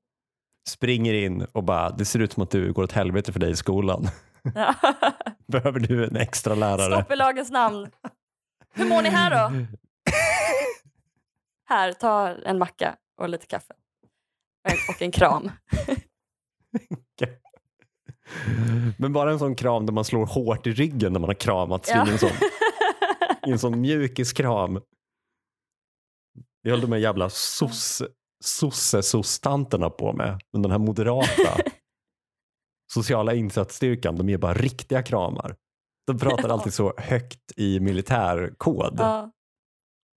Springer 0.68 1.14
in 1.14 1.46
och 1.52 1.64
bara, 1.64 1.90
det 1.90 2.04
ser 2.04 2.18
ut 2.18 2.32
som 2.32 2.42
att 2.42 2.50
du 2.50 2.72
går 2.72 2.82
åt 2.82 2.92
helvete 2.92 3.32
för 3.32 3.40
dig 3.40 3.50
i 3.50 3.56
skolan. 3.56 4.08
ja. 4.54 4.74
Behöver 5.52 5.80
du 5.80 6.04
en 6.04 6.16
extra 6.16 6.54
lärare? 6.54 6.92
Stopp 6.96 7.12
i 7.12 7.16
lagens 7.16 7.50
namn. 7.50 7.90
Hur 8.74 8.88
mår 8.88 9.02
ni 9.02 9.08
här 9.08 9.30
då? 9.50 9.52
Här, 11.68 11.92
ta 11.92 12.28
en 12.28 12.58
macka 12.58 12.96
och 13.20 13.28
lite 13.28 13.46
kaffe. 13.46 13.74
Och- 14.88 15.02
en 15.02 15.10
kram. 15.12 15.50
Men 18.98 19.12
bara 19.12 19.30
en 19.32 19.38
sån 19.38 19.54
kram 19.56 19.86
där 19.86 19.92
man 19.92 20.04
slår 20.04 20.26
hårt 20.26 20.66
i 20.66 20.72
ryggen 20.72 21.12
när 21.12 21.20
man 21.20 21.28
har 21.28 21.34
kramats 21.34 21.90
Ja. 21.90 22.06
i 23.46 23.50
en 23.50 23.58
sån, 23.58 23.80
mjukiskram. 23.80 24.80
Det 26.62 26.70
höll 26.70 26.80
de 26.80 26.92
här 26.92 26.98
jävla 26.98 27.28
sosse- 27.28 28.08
sosse-sosstanterna 28.44 29.90
på 29.90 30.12
med. 30.12 30.40
Men 30.52 30.62
den 30.62 30.70
här 30.70 30.78
moderata 30.78 31.62
sociala 32.92 33.34
insatsstyrkan, 33.34 34.16
de 34.16 34.28
ger 34.28 34.38
bara 34.38 34.54
riktiga 34.54 35.02
kramar. 35.02 35.56
De 36.06 36.18
pratar 36.18 36.48
Ja. 36.48 36.52
alltid 36.54 36.74
så 36.74 36.94
högt 36.98 37.52
i 37.56 37.80
militärkod. 37.80 38.94
Ja. 38.98 39.30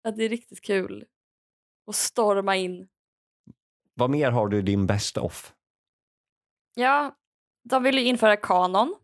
ja, 0.04 0.12
det 0.12 0.24
är 0.26 0.30
riktigt 0.30 0.62
kul. 0.62 1.06
Och 1.88 1.96
storma 1.96 2.56
in. 2.56 2.88
Vad 3.94 4.10
mer 4.10 4.32
har 4.32 4.48
du 4.48 4.58
i 4.58 4.62
din 4.62 4.88
best 4.88 5.18
of? 5.18 5.54
Ja, 6.76 7.16
de 7.70 7.84
vill 7.84 7.96
ju 7.98 8.04
införa 8.04 8.38
kanon. 8.38 8.96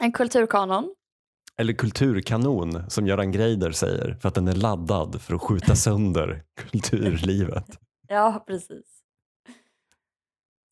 En 0.00 0.12
kulturkanon. 0.12 0.94
Eller 1.56 1.72
kulturkanon 1.72 2.90
som 2.90 3.06
Göran 3.06 3.32
Greider 3.32 3.70
säger 3.72 4.14
för 4.14 4.28
att 4.28 4.34
den 4.34 4.48
är 4.48 4.54
laddad 4.54 5.20
för 5.22 5.34
att 5.34 5.42
skjuta 5.42 5.76
sönder 5.76 6.42
kulturlivet. 6.56 7.78
Ja, 8.08 8.44
precis. 8.46 8.99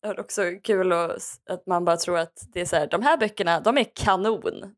Det 0.01 0.07
är 0.07 0.19
också 0.19 0.41
kul 0.63 0.91
att, 0.91 1.65
man 1.67 1.85
bara 1.85 1.97
tror 1.97 2.17
att 2.17 2.47
det 2.53 2.61
är 2.61 2.65
så 2.65 2.75
här, 2.75 2.87
de 2.87 3.01
här 3.03 3.17
böckerna, 3.17 3.59
de 3.59 3.77
är 3.77 3.85
kanon. 3.95 4.75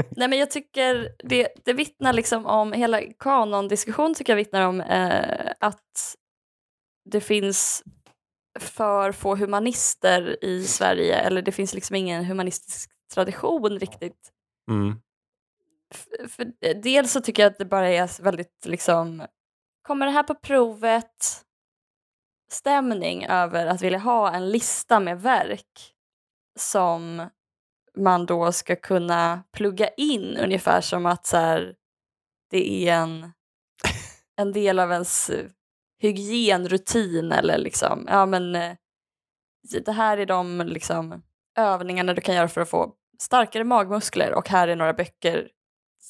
Nej 0.10 0.28
men 0.28 0.38
jag 0.38 0.50
tycker 0.50 1.08
det, 1.24 1.48
det 1.64 1.72
vittnar 1.72 2.12
liksom 2.12 2.46
om, 2.46 2.72
hela 2.72 3.00
kanondiskussion 3.18 4.14
tycker 4.14 4.32
jag 4.32 4.36
vittnar 4.36 4.62
om 4.62 4.80
eh, 4.80 5.52
att 5.60 6.14
det 7.10 7.20
finns 7.20 7.82
för 8.60 9.12
få 9.12 9.36
humanister 9.36 10.44
i 10.44 10.64
Sverige, 10.64 11.14
eller 11.16 11.42
det 11.42 11.52
finns 11.52 11.74
liksom 11.74 11.96
ingen 11.96 12.24
humanistisk 12.24 12.90
tradition 13.14 13.78
riktigt. 13.78 14.30
Mm. 14.70 15.00
F- 15.94 16.30
för 16.32 16.44
dels 16.82 17.12
så 17.12 17.20
tycker 17.20 17.42
jag 17.42 17.50
att 17.52 17.58
det 17.58 17.64
bara 17.64 17.88
är 17.88 18.22
väldigt 18.22 18.64
liksom, 18.66 19.26
kommer 19.82 20.06
det 20.06 20.12
här 20.12 20.22
på 20.22 20.34
provet? 20.34 21.44
Stämning 22.50 23.26
över 23.26 23.66
att 23.66 23.82
vilja 23.82 23.98
ha 23.98 24.34
en 24.34 24.50
lista 24.50 25.00
med 25.00 25.20
verk 25.20 25.94
som 26.58 27.28
man 27.96 28.26
då 28.26 28.52
ska 28.52 28.76
kunna 28.76 29.42
plugga 29.52 29.88
in 29.88 30.36
ungefär 30.36 30.80
som 30.80 31.06
att 31.06 31.26
så 31.26 31.36
här, 31.36 31.74
det 32.50 32.88
är 32.88 32.94
en, 32.94 33.32
en 34.36 34.52
del 34.52 34.78
av 34.78 34.92
ens 34.92 35.30
eh, 35.30 35.46
hygienrutin 36.02 37.32
eller 37.32 37.58
liksom, 37.58 38.06
ja 38.08 38.26
men 38.26 38.54
eh, 38.54 38.76
det 39.84 39.92
här 39.92 40.18
är 40.18 40.26
de 40.26 40.62
liksom 40.66 41.22
övningarna 41.58 42.14
du 42.14 42.20
kan 42.20 42.34
göra 42.34 42.48
för 42.48 42.60
att 42.60 42.70
få 42.70 42.94
starkare 43.18 43.64
magmuskler 43.64 44.34
och 44.34 44.48
här 44.48 44.68
är 44.68 44.76
några 44.76 44.92
böcker 44.92 45.50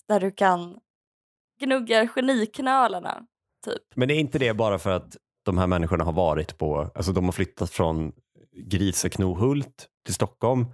där 0.08 0.20
du 0.20 0.30
kan 0.30 0.80
gnugga 1.60 2.08
geniknölarna. 2.16 3.26
Typ. 3.64 3.82
Men 3.94 4.10
är 4.10 4.14
inte 4.14 4.38
det 4.38 4.54
bara 4.54 4.78
för 4.78 4.90
att 4.90 5.16
de 5.48 5.58
här 5.58 5.66
människorna 5.66 6.04
har 6.04 6.12
varit 6.12 6.58
på, 6.58 6.90
alltså 6.94 7.12
de 7.12 7.24
har 7.24 7.32
flyttat 7.32 7.70
från 7.70 8.12
Griseknohult 8.52 9.88
till 10.04 10.14
Stockholm 10.14 10.66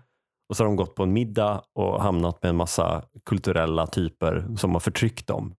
och 0.48 0.56
så 0.56 0.62
har 0.62 0.66
de 0.66 0.76
gått 0.76 0.94
på 0.94 1.02
en 1.02 1.12
middag 1.12 1.62
och 1.74 2.02
hamnat 2.02 2.42
med 2.42 2.50
en 2.50 2.56
massa 2.56 3.04
kulturella 3.24 3.86
typer 3.86 4.56
som 4.56 4.72
har 4.72 4.80
förtryckt 4.80 5.26
dem. 5.26 5.54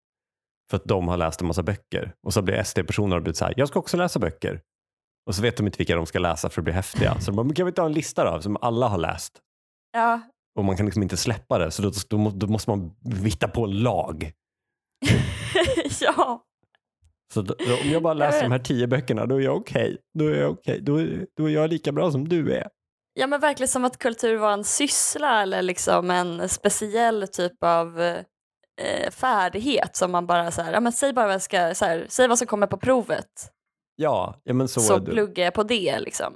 För 0.71 0.77
att 0.77 0.85
de 0.85 1.09
har 1.09 1.17
läst 1.17 1.41
en 1.41 1.47
massa 1.47 1.63
böcker. 1.63 2.15
Och 2.27 2.33
så 2.33 2.43
blir 2.43 2.63
SD-personer 2.63 3.17
och 3.17 3.23
blivit 3.23 3.37
så 3.37 3.45
här, 3.45 3.55
jag 3.57 3.69
ska 3.69 3.79
också 3.79 3.97
läsa 3.97 4.19
böcker. 4.19 4.61
Och 5.27 5.35
så 5.35 5.43
vet 5.43 5.57
de 5.57 5.67
inte 5.67 5.79
vilka 5.79 5.97
de 5.97 6.07
ska 6.07 6.19
läsa 6.19 6.51
för 6.51 6.61
att 6.61 6.65
bli 6.65 6.73
häftiga. 6.73 7.21
Så 7.21 7.31
de 7.31 7.37
bara, 7.37 7.55
kan 7.55 7.67
vi 7.67 7.71
inte 7.71 7.81
ha 7.81 7.87
en 7.87 7.93
lista 7.93 8.31
då, 8.33 8.43
som 8.43 8.57
alla 8.61 8.89
har 8.89 8.99
läst? 8.99 9.41
Ja, 9.93 10.21
Och 10.59 10.65
man 10.65 10.77
kan 10.77 10.87
liksom 10.87 11.03
inte 11.03 11.17
släppa 11.17 11.59
det, 11.59 11.71
så 11.71 11.83
då, 11.83 11.91
då, 12.09 12.31
då 12.31 12.47
måste 12.47 12.71
man 12.71 12.97
hitta 13.25 13.49
på 13.49 13.65
en 13.65 13.79
lag. 13.79 14.33
ja. 16.01 16.45
Så 17.35 17.43
då, 17.43 17.55
då, 17.59 17.75
om 17.83 17.91
jag 17.91 18.03
bara 18.03 18.15
läser 18.15 18.43
de 18.43 18.53
här 18.53 18.59
tio 18.59 18.87
böckerna, 18.87 19.27
då 19.27 19.37
är 19.37 19.41
jag 19.45 19.57
okej. 19.57 19.99
Då 20.19 20.27
är 20.27 20.41
jag 20.41 20.51
okej. 20.51 20.81
Då, 20.83 20.97
är- 21.01 21.27
då 21.37 21.45
är 21.51 21.53
jag 21.55 21.71
lika 21.71 21.93
bra 21.93 22.11
som 22.11 22.29
du 22.29 22.53
är. 22.55 22.69
ja, 23.15 23.27
men 23.27 23.41
verkligen 23.41 23.69
som 23.69 23.85
att 23.85 23.99
kultur 23.99 24.37
var 24.37 24.53
en 24.53 24.65
syssla 24.65 25.43
eller 25.43 25.63
liksom 25.63 26.11
en 26.11 26.49
speciell 26.49 27.29
typ 27.29 27.65
av 27.65 28.01
eh, 28.01 29.11
färdighet 29.11 29.97
som 29.97 30.13
man 30.13 30.27
bara 30.27 30.51
så 30.51 30.63
här, 30.63 30.73
ja 30.73 30.81
men 30.81 30.93
säg 30.93 31.13
bara 31.13 31.27
vad 31.27 31.35
jag 31.35 31.43
ska, 31.43 31.75
så 31.75 31.85
här, 31.85 32.07
säg 32.09 32.29
vad 32.29 32.39
som 32.39 32.47
kommer 32.47 32.67
på 32.67 32.77
provet 32.77 33.51
Ja, 33.97 34.41
ja 34.45 34.55
men 34.55 34.69
så, 34.69 34.81
så, 34.81 34.95
är 34.97 35.01
det. 35.01 35.11
pluggar 35.13 35.45
jag 35.45 35.55
på 35.55 35.63
det 35.63 36.01
liksom. 36.01 36.35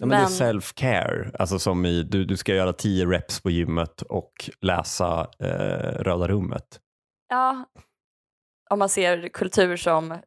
Ja, 0.00 0.06
men 0.06 0.08
Det 0.08 0.16
men- 0.40 0.48
är 0.48 0.52
self-care, 0.52 1.36
alltså 1.38 1.58
som 1.58 1.86
i 1.86 2.02
du, 2.02 2.24
du 2.24 2.36
ska 2.36 2.54
göra 2.54 2.72
tio 2.72 3.06
reps 3.06 3.40
på 3.42 3.50
gymmet 3.50 4.02
och 4.02 4.32
läsa 4.60 5.20
eh, 5.40 6.02
Röda 6.02 6.28
rummet. 6.28 6.80
Ja, 7.28 7.64
om 8.70 8.78
man 8.78 8.88
ser 8.88 9.28
kultur 9.28 9.76
som 9.76 10.18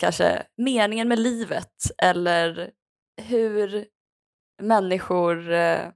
kanske 0.00 0.42
meningen 0.56 1.08
med 1.08 1.18
livet 1.18 1.72
eller 2.02 2.70
hur 3.22 3.86
människor 4.62 5.52
eh, 5.52 5.88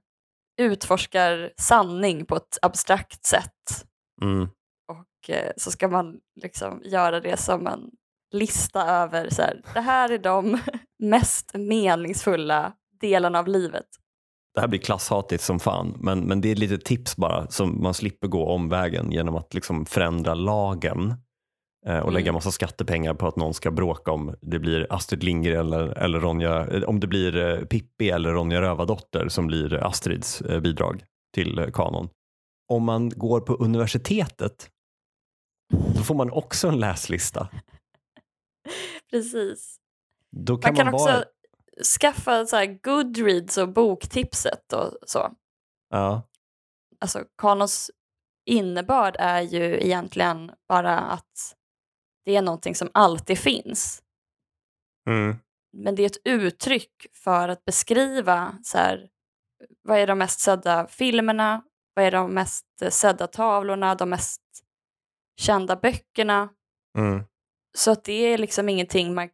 utforskar 0.61 1.51
sanning 1.57 2.25
på 2.25 2.35
ett 2.35 2.57
abstrakt 2.61 3.25
sätt. 3.25 3.85
Mm. 4.21 4.47
Och 4.87 5.29
eh, 5.29 5.51
så 5.57 5.71
ska 5.71 5.87
man 5.87 6.19
liksom 6.41 6.81
göra 6.85 7.19
det 7.19 7.37
som 7.37 7.67
en 7.67 7.89
lista 8.33 8.87
över 8.87 9.29
så 9.29 9.41
här, 9.41 9.61
det 9.73 9.81
här 9.81 10.11
är 10.11 10.17
de 10.17 10.59
mest 10.99 11.51
meningsfulla 11.53 12.73
delarna 13.01 13.39
av 13.39 13.47
livet. 13.47 13.85
Det 14.53 14.61
här 14.61 14.67
blir 14.67 14.79
klasshatigt 14.79 15.43
som 15.43 15.59
fan, 15.59 15.97
men, 15.99 16.19
men 16.19 16.41
det 16.41 16.51
är 16.51 16.55
lite 16.55 16.77
tips 16.77 17.15
bara 17.15 17.47
som 17.47 17.83
man 17.83 17.93
slipper 17.93 18.27
gå 18.27 18.45
omvägen 18.45 19.11
genom 19.11 19.35
att 19.35 19.53
liksom 19.53 19.85
förändra 19.85 20.33
lagen 20.33 21.13
och 21.85 21.91
Mm. 21.91 22.13
lägga 22.13 22.31
massa 22.31 22.51
skattepengar 22.51 23.13
på 23.13 23.27
att 23.27 23.35
någon 23.35 23.53
ska 23.53 23.71
bråka 23.71 24.11
om 24.11 24.35
det 24.41 24.59
blir 24.59 24.87
Astrid 24.89 25.23
Lindgren 25.23 25.59
eller, 25.59 25.87
eller 25.87 26.19
Ronja, 26.19 26.67
eh, 26.67 26.83
om 26.83 26.99
det 26.99 27.07
blir 27.07 27.35
eh, 27.37 27.65
Pippi 27.65 28.09
eller 28.09 28.31
Ronja 28.31 28.61
Rövardotter 28.61 29.27
som 29.29 29.47
blir 29.47 29.73
eh, 29.73 29.85
Astrids 29.85 30.41
eh, 30.41 30.59
bidrag 30.59 31.03
till 31.33 31.59
eh, 31.59 31.71
kanon. 31.71 32.09
Om 32.73 32.83
man 32.83 33.09
går 33.09 33.39
på 33.41 33.53
universitetet 33.53 34.69
då 35.95 36.03
får 36.03 36.15
man 36.15 36.31
också 36.31 36.67
en 36.67 36.79
läslista. 36.79 37.47
Precis. 39.11 39.77
Kan 40.47 40.59
Man 40.63 40.75
kan 40.75 40.85
man, 40.85 40.93
också 40.93 41.05
vara... 41.05 41.23
skaffa 41.99 42.45
så 42.45 42.55
här 42.55 42.79
Goodreads 42.83 43.57
och 43.57 43.69
boktipset 43.73 44.73
och 44.73 44.91
så. 45.05 45.31
Ja, 45.89 46.21
Alltså 46.99 47.23
kanons 47.37 47.91
innebörd 48.49 49.15
är 49.19 49.41
ju 49.41 49.63
egentligen 49.81 50.51
bara 50.69 50.99
att 50.99 51.55
det 52.25 52.35
är 52.35 52.41
någonting 52.41 52.75
som 52.75 52.89
alltid 52.93 53.37
finns. 53.39 54.03
mm, 55.09 55.35
Men 55.73 55.95
det 55.95 56.01
är 56.03 56.05
ett 56.05 56.27
uttryck 56.27 57.05
för 57.13 57.49
att 57.49 57.65
beskriva 57.65 58.57
så 58.63 58.77
här, 58.77 59.09
vad 59.81 59.97
är 59.99 60.07
de 60.07 60.17
mest 60.17 60.39
sedda 60.39 60.87
filmerna, 60.87 61.63
vad 61.93 62.05
är 62.05 62.11
de 62.11 62.33
mest 62.33 62.65
sedda 62.89 63.27
tavlorna, 63.27 63.95
de 63.95 64.09
mest 64.09 64.41
kända 65.39 65.75
böckerna. 65.75 66.49
mm. 66.97 67.23
Så 67.77 67.91
att 67.91 68.03
det 68.03 68.13
är 68.13 68.37
liksom 68.37 68.69
ingenting 68.69 69.13
man, 69.13 69.29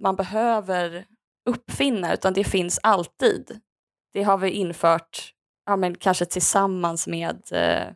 man 0.00 0.16
behöver 0.16 1.06
uppfinna 1.48 2.14
utan 2.14 2.32
det 2.32 2.44
finns 2.44 2.80
alltid. 2.82 3.60
Det 4.12 4.22
har 4.22 4.38
vi 4.38 4.50
infört 4.50 5.32
ja, 5.66 5.76
men 5.76 5.94
kanske 5.94 6.24
tillsammans 6.24 7.06
med 7.06 7.42
eh, 7.52 7.94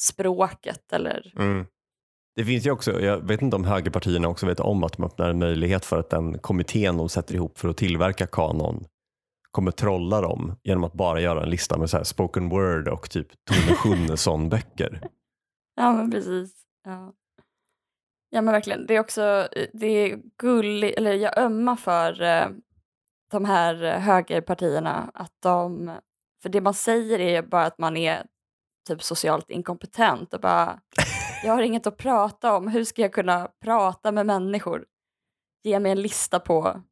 språket 0.00 0.92
eller 0.92 1.32
Mm. 1.36 1.66
Det 2.36 2.44
finns 2.44 2.66
ju 2.66 2.70
också, 2.70 3.00
jag 3.00 3.18
vet 3.18 3.42
inte 3.42 3.56
om 3.56 3.64
högerpartierna 3.64 4.28
också 4.28 4.46
vet 4.46 4.60
om 4.60 4.84
att 4.84 4.92
de 4.92 5.04
öppnar 5.04 5.30
en 5.30 5.38
möjlighet 5.38 5.84
för 5.84 5.98
att 6.00 6.10
den 6.10 6.38
kommittén 6.38 6.96
de 6.96 7.08
sätter 7.08 7.34
ihop 7.34 7.58
för 7.58 7.68
att 7.68 7.76
tillverka 7.76 8.26
kanon 8.26 8.84
kommer 9.50 9.70
trolla 9.70 10.20
dem 10.20 10.56
genom 10.62 10.84
att 10.84 10.92
bara 10.92 11.20
göra 11.20 11.42
en 11.42 11.50
lista 11.50 11.78
med 11.78 11.90
så 11.90 11.96
här 11.96 12.04
spoken 12.04 12.48
word 12.48 12.88
och 12.88 13.10
typ 13.10 13.28
Tone 13.44 13.76
Schunnesson 13.76 14.48
böcker. 14.48 15.00
Ja, 15.76 15.92
men 15.92 16.10
precis. 16.10 16.54
Ja. 16.84 17.12
ja, 18.30 18.42
men 18.42 18.52
verkligen. 18.52 18.86
Det 18.86 18.96
är 18.96 19.00
också 19.00 19.48
det 19.72 19.86
är 19.86 20.20
gulligt, 20.38 20.98
eller 20.98 21.12
jag 21.12 21.38
ömmar 21.38 21.76
för 21.76 22.22
eh, 22.22 22.48
de 23.30 23.44
här 23.44 23.84
eh, 23.84 24.00
högerpartierna. 24.00 25.10
Att 25.14 25.32
de, 25.42 25.92
för 26.42 26.48
det 26.48 26.60
man 26.60 26.74
säger 26.74 27.20
är 27.20 27.42
bara 27.42 27.66
att 27.66 27.78
man 27.78 27.96
är 27.96 28.26
typ 28.86 29.02
socialt 29.02 29.50
inkompetent 29.50 30.34
och 30.34 30.40
bara, 30.40 30.80
jag 31.44 31.52
har 31.52 31.62
inget 31.62 31.86
att 31.86 31.96
prata 31.96 32.56
om. 32.56 32.68
Hur 32.68 32.84
ska 32.84 33.02
jag 33.02 33.12
kunna 33.12 33.48
prata 33.60 34.12
med 34.12 34.26
människor? 34.26 34.84
Ge 35.62 35.80
mig 35.80 35.92
en 35.92 36.02
lista 36.02 36.40
på 36.40 36.82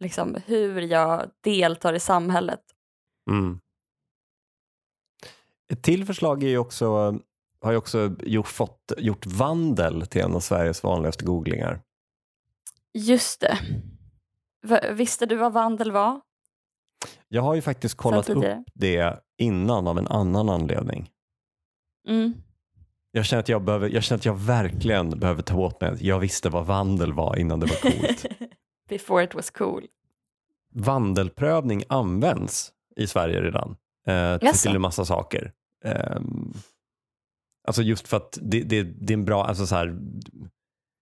liksom, 0.00 0.36
hur 0.46 0.80
jag 0.80 1.30
deltar 1.40 1.94
i 1.94 2.00
samhället. 2.00 2.60
Mm. 3.30 3.60
Ett 5.72 5.82
till 5.82 6.06
förslag 6.06 6.42
är 6.42 6.48
ju 6.48 6.58
också, 6.58 7.18
har 7.60 7.70
ju 7.70 7.76
också 7.76 8.16
gjort, 8.20 8.48
fått, 8.48 8.92
gjort 8.98 9.26
vandel 9.26 10.06
till 10.06 10.20
en 10.22 10.34
av 10.34 10.40
Sveriges 10.40 10.82
vanligaste 10.82 11.24
googlingar. 11.24 11.80
Just 12.94 13.40
det. 13.40 13.58
V- 14.66 14.92
visste 14.92 15.26
du 15.26 15.36
vad 15.36 15.52
vandel 15.52 15.92
var? 15.92 16.20
Jag 17.28 17.42
har 17.42 17.54
ju 17.54 17.62
faktiskt 17.62 17.94
kollat 17.94 18.30
upp 18.30 18.44
det 18.74 19.20
innan 19.38 19.86
av 19.86 19.98
en 19.98 20.08
annan 20.08 20.48
anledning. 20.48 21.10
Mm. 22.08 22.34
Jag 23.12 23.24
känner, 23.24 23.40
att 23.40 23.48
jag, 23.48 23.64
behöver, 23.64 23.88
jag 23.88 24.02
känner 24.02 24.18
att 24.18 24.24
jag 24.24 24.38
verkligen 24.38 25.18
behöver 25.18 25.42
ta 25.42 25.56
åt 25.56 25.80
mig 25.80 25.96
jag 26.00 26.18
visste 26.18 26.48
vad 26.48 26.66
vandel 26.66 27.12
var 27.12 27.36
innan 27.36 27.60
det 27.60 27.66
var 27.66 27.90
coolt. 27.90 28.26
Before 28.88 29.24
it 29.24 29.34
was 29.34 29.50
cool. 29.50 29.86
Vandelprövning 30.74 31.84
används 31.88 32.72
i 32.96 33.06
Sverige 33.06 33.42
redan 33.42 33.76
eh, 34.06 34.38
till, 34.38 34.58
till 34.58 34.74
en 34.74 34.80
massa 34.80 35.04
saker. 35.04 35.52
Ehm, 35.84 36.52
alltså 37.66 37.82
just 37.82 38.08
för 38.08 38.16
att 38.16 38.38
det, 38.42 38.62
det, 38.62 38.82
det 38.82 39.12
är 39.12 39.18
en 39.18 39.24
bra, 39.24 39.44
alltså 39.44 39.66
så 39.66 39.74
här, 39.74 39.98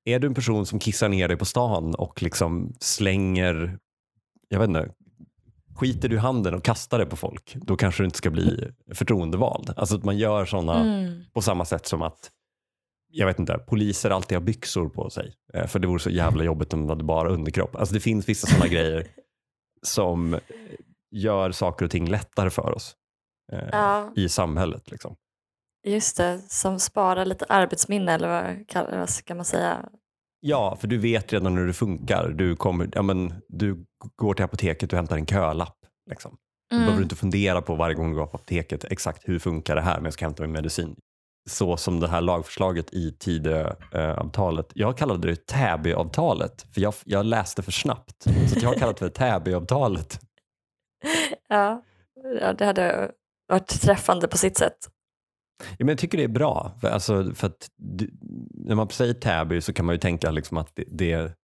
är 0.06 0.20
du 0.20 0.28
en 0.28 0.34
person 0.34 0.66
som 0.66 0.80
kissar 0.80 1.10
ner 1.10 1.28
dig 1.28 1.38
på 1.38 1.46
stan 1.46 1.96
och 1.96 2.24
liksom 2.24 2.74
slänger, 2.80 3.80
jag 4.50 4.60
vet 4.60 4.68
inte, 4.68 4.92
skiter 5.76 6.10
du 6.10 6.16
i 6.16 6.20
handen 6.20 6.54
och 6.54 6.64
kastar 6.64 7.00
det 7.00 7.06
på 7.06 7.16
folk, 7.16 7.56
då 7.56 7.76
kanske 7.78 8.04
du 8.04 8.06
inte 8.06 8.18
ska 8.18 8.30
bli 8.30 8.72
förtroendevald. 8.94 9.74
Alltså 9.78 9.96
att 9.96 10.04
man 10.04 10.18
gör 10.18 10.46
sådana 10.46 10.80
Mm. 10.80 11.24
på 11.34 11.42
samma 11.42 11.66
sätt 11.66 11.86
som 11.88 12.02
att 12.02 12.32
jag 13.12 13.28
vet 13.28 13.40
inte, 13.40 13.58
poliser 13.68 14.10
alltid 14.10 14.36
har 14.38 14.44
byxor 14.44 14.90
på 14.90 15.10
sig. 15.10 15.34
Eh, 15.54 15.68
För 15.68 15.80
det 15.80 15.88
vore 15.88 16.00
så 16.00 16.10
jävla 16.10 16.44
jobbigt 16.44 16.74
om 16.74 16.82
de 16.82 16.90
hade 16.90 17.04
bara 17.04 17.30
underkropp. 17.30 17.76
Alltså 17.76 17.94
det 17.94 18.00
finns 18.00 18.30
vissa 18.30 18.48
sådana 18.48 18.68
grejer 18.74 19.08
som 19.84 20.40
gör 21.12 21.52
saker 21.52 21.86
och 21.86 21.92
ting 21.92 22.10
lättare 22.10 22.50
för 22.50 22.72
oss 22.76 22.96
eh, 23.52 23.70
Ja, 23.72 24.12
i 24.16 24.30
samhället. 24.30 24.92
Liksom. 24.92 25.16
just 25.86 26.18
det. 26.18 26.42
Som 26.50 26.80
sparar 26.80 27.26
lite 27.26 27.46
arbetsminne 27.50 28.14
eller 28.14 28.28
vad, 28.74 28.92
vad 29.00 29.10
ska 29.10 29.36
man 29.36 29.46
säga? 29.46 29.90
Ja, 30.48 30.76
för 30.80 30.88
du 30.88 30.98
vet 30.98 31.34
redan 31.34 31.58
hur 31.58 31.68
det 31.68 31.74
funkar. 31.74 32.30
Du, 32.30 32.56
kommer, 32.56 32.90
ja, 32.94 33.02
men, 33.02 33.34
du 33.48 33.86
går 34.16 34.34
till 34.34 34.46
apoteket 34.46 34.94
och 34.94 34.98
hämtar 34.98 35.18
en 35.18 35.26
kölapp. 35.26 35.78
Liksom. 36.10 36.38
Du 36.70 36.76
behöver 36.76 36.94
Mm. 36.94 37.04
inte 37.04 37.16
fundera 37.16 37.62
på 37.62 37.76
varje 37.76 37.96
gång 37.96 38.10
du 38.12 38.16
går 38.18 38.26
på 38.26 38.38
apoteket 38.38 38.84
exakt 38.84 39.30
hur 39.30 39.40
funkar 39.40 39.76
det 39.76 39.82
här 39.82 39.96
men 39.96 40.04
jag 40.04 40.14
ska 40.14 40.26
hämta 40.26 40.44
min 40.44 40.52
medicin. 40.52 40.96
Så 41.50 41.78
som 41.78 42.00
det 42.00 42.08
här 42.08 42.22
lagförslaget 42.22 42.94
i 42.94 43.12
Tidöavtalet. 43.20 44.66
Jag 44.74 44.98
kallade 44.98 45.28
det 45.28 45.46
Täbyavtalet 45.48 46.66
för 46.74 46.82
jag, 46.82 46.94
jag 47.06 47.26
läste 47.26 47.62
för 47.64 47.72
snabbt. 47.72 48.24
Så 48.24 48.60
jag 48.62 48.70
har 48.70 48.76
kallat 48.76 48.98
det 48.98 49.06
för 49.06 49.10
Täbyavtalet. 49.10 50.20
Ja. 51.50 51.84
ja, 52.42 52.54
det 52.54 52.66
hade 52.66 53.12
varit 53.48 53.68
träffande 53.82 54.28
på 54.28 54.38
sitt 54.38 54.58
sätt. 54.58 54.78
Ja, 55.60 55.76
men 55.80 55.88
jag 55.88 55.98
tycker 55.98 56.18
det 56.18 56.24
är 56.24 56.28
bra. 56.28 56.72
För, 56.82 56.88
alltså, 56.88 57.34
för 57.34 57.48
att 57.48 57.68
du, 57.78 58.10
när 58.54 58.76
man 58.76 58.90
säger 58.90 59.14
Täby 59.14 59.62
så 59.62 59.74
kan 59.74 59.86
man 59.86 59.96
ju 59.96 60.00
tänka 60.00 60.32
liksom 60.32 60.58
att 60.58 60.72
det, 60.76 60.84
det 60.92 61.36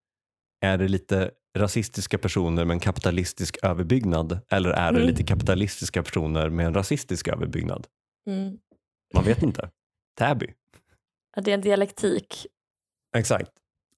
är 0.65 0.77
det 0.77 0.87
lite 0.87 1.31
rasistiska 1.57 2.17
personer 2.17 2.65
med 2.65 2.73
en 2.73 2.79
kapitalistisk 2.79 3.57
överbyggnad 3.63 4.39
eller 4.51 4.69
är 4.69 4.91
det 4.91 4.97
Mm. 4.99 5.09
lite 5.09 5.23
kapitalistiska 5.23 6.03
personer 6.03 6.49
med 6.49 6.65
en 6.65 6.73
rasistisk 6.73 7.27
överbyggnad? 7.27 7.87
Mm. 8.27 8.57
Man 9.13 9.23
vet 9.23 9.43
inte. 9.43 9.69
Täby. 10.19 10.47
Ja, 11.35 11.41
det 11.41 11.51
är 11.51 11.55
en 11.55 11.61
dialektik. 11.61 12.47
Exakt. 13.17 13.51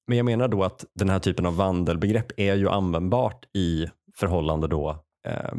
Men 0.08 0.18
jag 0.18 0.26
menar 0.26 0.48
då 0.48 0.64
att 0.64 0.86
den 0.96 1.10
här 1.10 1.20
typen 1.20 1.46
av 1.46 1.56
vandelbegrepp 1.56 2.32
är 2.38 2.56
ju 2.56 2.70
användbart 2.70 3.46
i 3.54 3.88
förhållande 4.16 4.68
då 4.68 5.04
eh, 5.28 5.54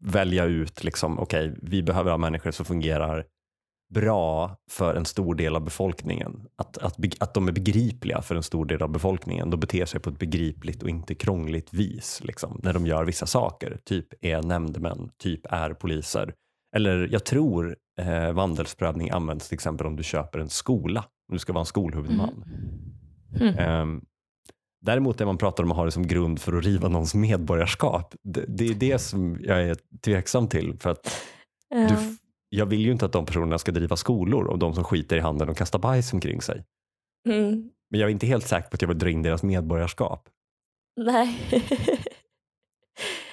välja 0.00 0.44
ut 0.44 0.84
liksom, 0.84 1.18
okej, 1.18 1.54
vi 1.62 1.82
behöver 1.82 2.10
ha 2.10 2.18
människor 2.18 2.50
som 2.50 2.64
fungerar 2.66 3.26
bra 3.94 4.56
för 4.70 4.94
en 4.94 5.04
stor 5.04 5.34
del 5.34 5.56
av 5.56 5.64
befolkningen. 5.64 6.46
Att, 6.56 6.78
att, 6.78 6.96
att 7.20 7.34
de 7.34 7.48
är 7.48 7.52
begripliga 7.52 8.22
för 8.22 8.34
en 8.34 8.42
stor 8.42 8.64
del 8.66 8.82
av 8.82 8.88
befolkningen. 8.88 9.50
De 9.50 9.60
beter 9.60 9.86
sig 9.86 10.00
på 10.00 10.10
ett 10.10 10.18
begripligt 10.18 10.82
och 10.82 10.88
inte 10.88 11.14
krångligt 11.14 11.74
vis 11.74 12.20
liksom, 12.24 12.60
när 12.62 12.72
de 12.72 12.86
gör 12.86 13.04
vissa 13.04 13.26
saker. 13.26 13.78
Typ 13.84 14.06
är 14.20 14.42
nämndemän, 14.42 15.10
typ 15.18 15.46
är 15.50 15.74
poliser. 15.74 16.34
Eller 16.76 17.08
jag 17.12 17.24
tror 17.24 17.76
eh, 18.00 18.32
vandelsprövning 18.32 19.10
används 19.10 19.48
till 19.48 19.54
exempel 19.54 19.86
om 19.86 19.96
du 19.96 20.02
köper 20.02 20.38
en 20.38 20.48
skola. 20.48 21.00
Om 21.28 21.32
du 21.34 21.38
ska 21.38 21.52
vara 21.52 21.60
en 21.62 21.66
skolhuvudman. 21.66 22.44
Mm. 23.40 23.58
Ehm, 23.58 24.00
däremot 24.86 25.18
när 25.18 25.26
man 25.26 25.38
pratar 25.38 25.64
om 25.64 25.70
att 25.70 25.76
ha 25.76 25.84
det 25.84 25.90
som 25.90 26.06
grund 26.06 26.40
för 26.40 26.52
att 26.58 26.64
riva 26.64 26.88
någons 26.88 27.14
medborgarskap, 27.14 28.14
det, 28.22 28.44
det 28.48 28.66
är 28.66 28.74
det 28.74 28.98
som 28.98 29.38
jag 29.42 29.62
är 29.62 29.76
tveksam 30.04 30.48
till. 30.48 30.76
För 30.80 30.90
att 30.90 31.20
Ja. 31.68 31.88
du, 31.88 32.13
jag 32.56 32.66
vill 32.66 32.80
ju 32.80 32.92
inte 32.92 33.04
att 33.06 33.12
de 33.12 33.26
personerna 33.26 33.58
ska 33.58 33.72
driva 33.72 33.96
skolor 33.96 34.44
och 34.46 34.58
de 34.58 34.74
som 34.74 34.84
skiter 34.84 35.16
i 35.16 35.20
handen 35.20 35.48
och 35.48 35.56
kastar 35.56 35.78
bajs 35.78 36.12
omkring 36.12 36.42
sig. 36.42 36.64
Mm. 37.28 37.70
Men 37.90 38.00
jag 38.00 38.08
är 38.08 38.12
inte 38.12 38.26
helt 38.26 38.46
säker 38.48 38.68
på 38.68 38.74
att 38.74 38.82
jag 38.82 38.88
vill 38.88 38.98
dra 38.98 39.10
in 39.10 39.22
deras 39.22 39.42
medborgarskap. 39.42 40.28
Nej. 41.00 41.38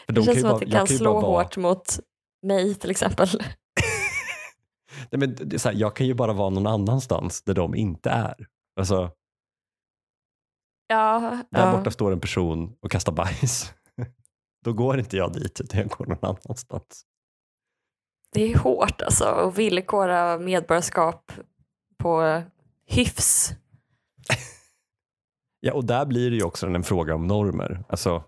Det 0.07 0.13
de 0.13 0.23
känns 0.25 0.39
som 0.41 0.49
bara- 0.49 0.53
att 0.53 0.59
det 0.59 0.71
kan 0.71 0.85
ju 0.85 0.97
slå 0.97 1.13
vara- 1.13 1.43
hårt 1.43 1.57
mot 1.57 1.99
mig 2.43 2.75
till 2.75 2.91
exempel. 2.91 3.27
Nej, 5.11 5.19
men 5.19 5.35
det 5.35 5.55
är 5.55 5.57
så 5.57 5.69
här, 5.69 5.75
jag 5.75 5.95
kan 5.95 6.07
ju 6.07 6.13
bara 6.13 6.33
vara 6.33 6.49
någon 6.49 6.67
annanstans 6.67 7.41
där 7.43 7.53
de 7.53 7.75
inte 7.75 8.09
är. 8.09 8.47
Alltså, 8.79 9.11
Ja, 10.87 11.39
där 11.51 11.65
ja. 11.65 11.77
borta 11.77 11.91
står 11.91 12.11
en 12.11 12.19
person 12.19 12.75
och 12.79 12.91
kastar 12.91 13.11
bajs. 13.11 13.73
Då 14.65 14.73
går 14.73 14.99
inte 14.99 15.17
jag 15.17 15.33
dit, 15.33 15.61
utan 15.61 15.79
jag 15.79 15.89
går 15.89 16.05
någon 16.05 16.17
annanstans. 16.21 17.05
Det 18.33 18.51
är 18.51 18.57
hårt 18.57 19.01
alltså 19.01 19.25
att 19.25 19.57
villkora 19.57 20.37
medborgarskap 20.37 21.31
på 21.97 22.43
hyfs. 22.87 23.51
Ja, 25.63 25.73
och 25.73 25.85
där 25.85 26.05
blir 26.05 26.29
det 26.29 26.35
ju 26.35 26.43
också 26.43 26.67
en 26.67 26.83
fråga 26.83 27.15
om 27.15 27.27
normer. 27.27 27.83
Alltså, 27.89 28.23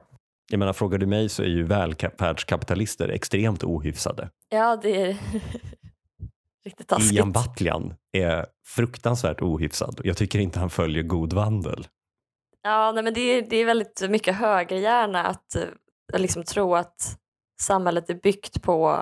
jag 0.51 0.59
menar, 0.59 0.73
frågar 0.73 0.97
du 0.97 1.05
mig 1.05 1.29
så 1.29 1.43
är 1.43 1.47
ju 1.47 1.63
välfärdskapitalister 1.63 3.09
extremt 3.09 3.63
ohyfsade. 3.63 4.29
Ja, 4.49 4.75
det 4.75 5.01
är... 5.01 5.17
riktigt 6.65 6.87
taskigt. 6.87 7.11
Ian 7.11 7.31
Battlian 7.31 7.93
är 8.11 8.45
fruktansvärt 8.65 9.41
ohyfsad. 9.41 10.01
Jag 10.03 10.17
tycker 10.17 10.39
inte 10.39 10.59
han 10.59 10.69
följer 10.69 11.03
god 11.03 11.33
vandel. 11.33 11.87
Ja, 12.61 12.91
nej, 12.91 13.03
men 13.03 13.13
det, 13.13 13.21
är, 13.21 13.41
det 13.49 13.57
är 13.57 13.65
väldigt 13.65 14.09
mycket 14.09 14.35
högerhjärna 14.35 15.25
att 15.25 15.55
eh, 15.55 16.19
liksom 16.19 16.43
tro 16.43 16.75
att 16.75 17.17
samhället 17.61 18.09
är 18.09 18.15
byggt 18.15 18.61
på 18.61 18.99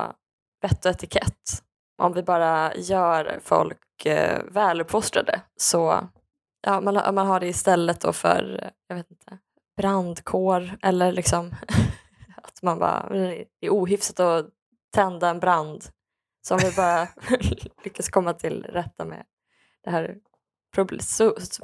vett 0.61 0.85
och 0.85 0.91
etikett. 0.91 1.63
Om 1.97 2.13
vi 2.13 2.23
bara 2.23 2.75
gör 2.75 3.39
folk 3.43 4.05
eh, 4.05 4.43
väluppfostrade 4.43 5.41
så 5.55 6.09
ja, 6.61 6.81
man, 6.81 7.15
man 7.15 7.27
har 7.27 7.39
det 7.39 7.47
istället 7.47 8.01
då 8.01 8.13
för 8.13 8.71
jag 8.87 8.95
vet 8.95 9.11
inte, 9.11 9.37
brandkår 9.77 10.77
eller 10.81 11.11
liksom 11.11 11.55
att 12.43 12.61
man 12.61 12.79
bara, 12.79 13.09
det 13.09 13.45
är 13.61 13.69
ohyfsat 13.69 14.19
att 14.19 14.49
tända 14.93 15.29
en 15.29 15.39
brand. 15.39 15.83
Så 16.41 16.53
om 16.55 16.59
vi 16.63 16.71
bara 16.75 17.07
lyckas 17.83 18.09
komma 18.09 18.33
till 18.33 18.63
rätta 18.63 19.05
med 19.05 19.25
det 19.83 19.89
här 19.89 20.17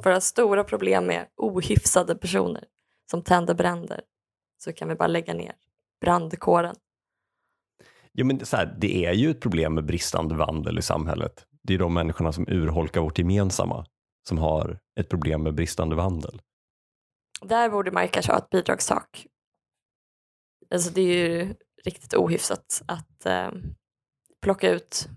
våra 0.04 0.20
stora 0.20 0.64
problem 0.64 1.06
med 1.06 1.26
ohyfsade 1.36 2.14
personer 2.14 2.64
som 3.10 3.22
tänder 3.22 3.54
bränder 3.54 4.00
så 4.58 4.72
kan 4.72 4.88
vi 4.88 4.94
bara 4.94 5.06
lägga 5.06 5.34
ner 5.34 5.54
brandkåren. 6.00 6.76
Ja, 8.18 8.24
men 8.24 8.46
så 8.46 8.56
här, 8.56 8.76
det 8.78 9.04
är 9.04 9.12
ju 9.12 9.30
ett 9.30 9.40
problem 9.40 9.74
med 9.74 9.84
bristande 9.84 10.34
vandel 10.34 10.78
i 10.78 10.82
samhället. 10.82 11.46
Det 11.62 11.74
är 11.74 11.78
de 11.78 11.94
människorna 11.94 12.32
som 12.32 12.48
urholkar 12.48 13.00
vårt 13.00 13.18
gemensamma 13.18 13.86
som 14.28 14.38
har 14.38 14.78
ett 15.00 15.08
problem 15.08 15.42
med 15.42 15.54
bristande 15.54 15.96
vandel. 15.96 16.40
Där 17.42 17.70
borde 17.70 17.90
man 17.90 18.08
kanske 18.08 18.32
ha 18.32 18.38
ett 18.38 18.50
bidragstak. 18.50 19.26
Alltså 20.70 20.90
det 20.90 21.00
är 21.00 21.28
ju 21.28 21.54
riktigt 21.84 22.14
ohyfsat 22.14 22.82
att 22.86 23.26
eh, 23.26 23.50
plocka 24.42 24.70
ut 24.70 25.08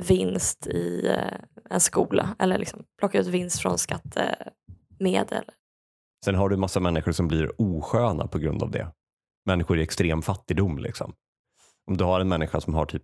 vinst 0.00 0.66
i 0.66 1.06
eh, 1.06 1.40
en 1.70 1.80
skola 1.80 2.36
eller 2.38 2.58
liksom 2.58 2.84
plocka 2.98 3.20
ut 3.20 3.26
vinst 3.26 3.60
från 3.60 3.78
skattemedel. 3.78 5.44
Sen 6.24 6.34
har 6.34 6.48
du 6.48 6.56
massa 6.56 6.80
människor 6.80 7.12
som 7.12 7.28
blir 7.28 7.60
osköna 7.60 8.26
på 8.26 8.38
grund 8.38 8.62
av 8.62 8.70
det. 8.70 8.92
Människor 9.46 9.78
i 9.78 9.82
extrem 9.82 10.22
fattigdom. 10.22 10.78
Liksom. 10.78 11.14
Om 11.88 11.96
du 11.96 12.04
har 12.04 12.20
en 12.20 12.28
människa 12.28 12.60
som 12.60 12.74
har 12.74 12.86
typ 12.86 13.02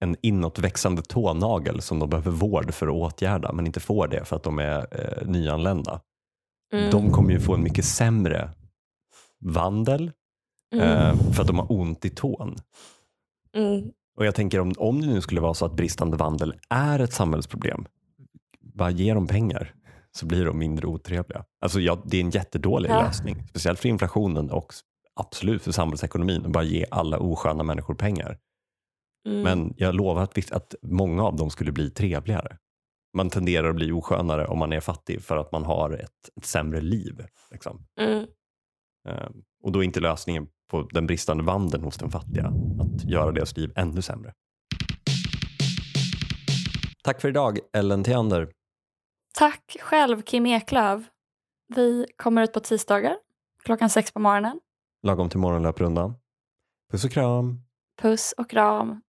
en 0.00 0.16
inåtväxande 0.22 1.02
tånagel 1.02 1.80
som 1.80 1.98
de 1.98 2.10
behöver 2.10 2.30
vård 2.30 2.74
för 2.74 2.86
att 2.86 2.92
åtgärda 2.92 3.52
men 3.52 3.66
inte 3.66 3.80
får 3.80 4.08
det 4.08 4.24
för 4.24 4.36
att 4.36 4.42
de 4.42 4.58
är 4.58 4.86
eh, 4.90 5.28
nyanlända. 5.28 6.00
Mm. 6.72 6.90
De 6.90 7.10
kommer 7.10 7.30
ju 7.30 7.40
få 7.40 7.54
en 7.54 7.62
mycket 7.62 7.84
sämre 7.84 8.50
vandel 9.40 10.12
mm. 10.74 10.88
eh, 10.88 11.32
för 11.32 11.42
att 11.42 11.46
de 11.46 11.58
har 11.58 11.72
ont 11.72 12.04
i 12.04 12.10
tån. 12.10 12.56
Mm. 13.56 13.90
Och 14.16 14.26
jag 14.26 14.34
tänker 14.34 14.60
om, 14.60 14.74
om 14.78 15.00
det 15.00 15.06
nu 15.06 15.20
skulle 15.20 15.40
vara 15.40 15.54
så 15.54 15.64
att 15.64 15.76
bristande 15.76 16.16
vandel 16.16 16.54
är 16.70 16.98
ett 16.98 17.12
samhällsproblem, 17.12 17.86
bara 18.60 18.90
ge 18.90 19.14
dem 19.14 19.26
pengar 19.26 19.74
så 20.16 20.26
blir 20.26 20.44
de 20.44 20.58
mindre 20.58 20.86
otrevliga. 20.86 21.44
Alltså 21.60 21.80
ja, 21.80 22.02
det 22.04 22.16
är 22.16 22.20
en 22.20 22.30
jättedålig 22.30 22.90
ja. 22.90 23.02
lösning, 23.02 23.46
speciellt 23.48 23.80
för 23.80 23.88
inflationen 23.88 24.50
och 24.50 24.74
absolut 25.16 25.62
för 25.62 25.72
samhällsekonomin, 25.72 26.46
att 26.46 26.52
bara 26.52 26.64
ge 26.64 26.86
alla 26.90 27.18
osköna 27.18 27.62
människor 27.62 27.94
pengar. 27.94 28.38
Mm. 29.28 29.42
Men 29.42 29.74
jag 29.76 29.94
lovar 29.94 30.22
att, 30.22 30.52
att 30.52 30.74
många 30.82 31.22
av 31.22 31.36
dem 31.36 31.50
skulle 31.50 31.72
bli 31.72 31.90
trevligare. 31.90 32.58
Man 33.16 33.30
tenderar 33.30 33.68
att 33.68 33.76
bli 33.76 33.92
oskönare 33.92 34.46
om 34.46 34.58
man 34.58 34.72
är 34.72 34.80
fattig 34.80 35.22
för 35.22 35.36
att 35.36 35.52
man 35.52 35.64
har 35.64 35.90
ett, 35.90 36.36
ett 36.36 36.44
sämre 36.44 36.80
liv. 36.80 37.26
Liksom. 37.50 37.86
Mm. 38.00 38.26
Um, 39.08 39.42
och 39.62 39.72
då 39.72 39.78
är 39.78 39.82
inte 39.82 40.00
lösningen 40.00 40.48
på 40.70 40.82
den 40.82 41.06
bristande 41.06 41.44
vandeln 41.44 41.84
hos 41.84 41.96
den 41.96 42.10
fattiga 42.10 42.52
att 42.80 43.04
göra 43.04 43.32
deras 43.32 43.56
liv 43.56 43.72
ännu 43.76 44.02
sämre. 44.02 44.32
Tack 47.04 47.20
för 47.20 47.28
idag, 47.28 47.58
Ellen 47.72 48.04
Theander. 48.04 48.50
Tack 49.38 49.76
själv, 49.80 50.22
Kim 50.22 50.46
Eklöf. 50.46 51.02
Vi 51.74 52.06
kommer 52.16 52.42
ut 52.42 52.52
på 52.52 52.60
tisdagar 52.60 53.16
klockan 53.66 53.90
sex 53.90 54.12
på 54.12 54.20
morgonen. 54.20 54.60
Lagom 55.06 55.28
till 55.28 55.38
morgonlöprundan. 55.38 56.14
Puss 56.92 57.04
och 57.04 57.10
kram. 57.10 57.60
Puss 58.02 58.34
och 58.38 58.50
kram. 58.50 59.00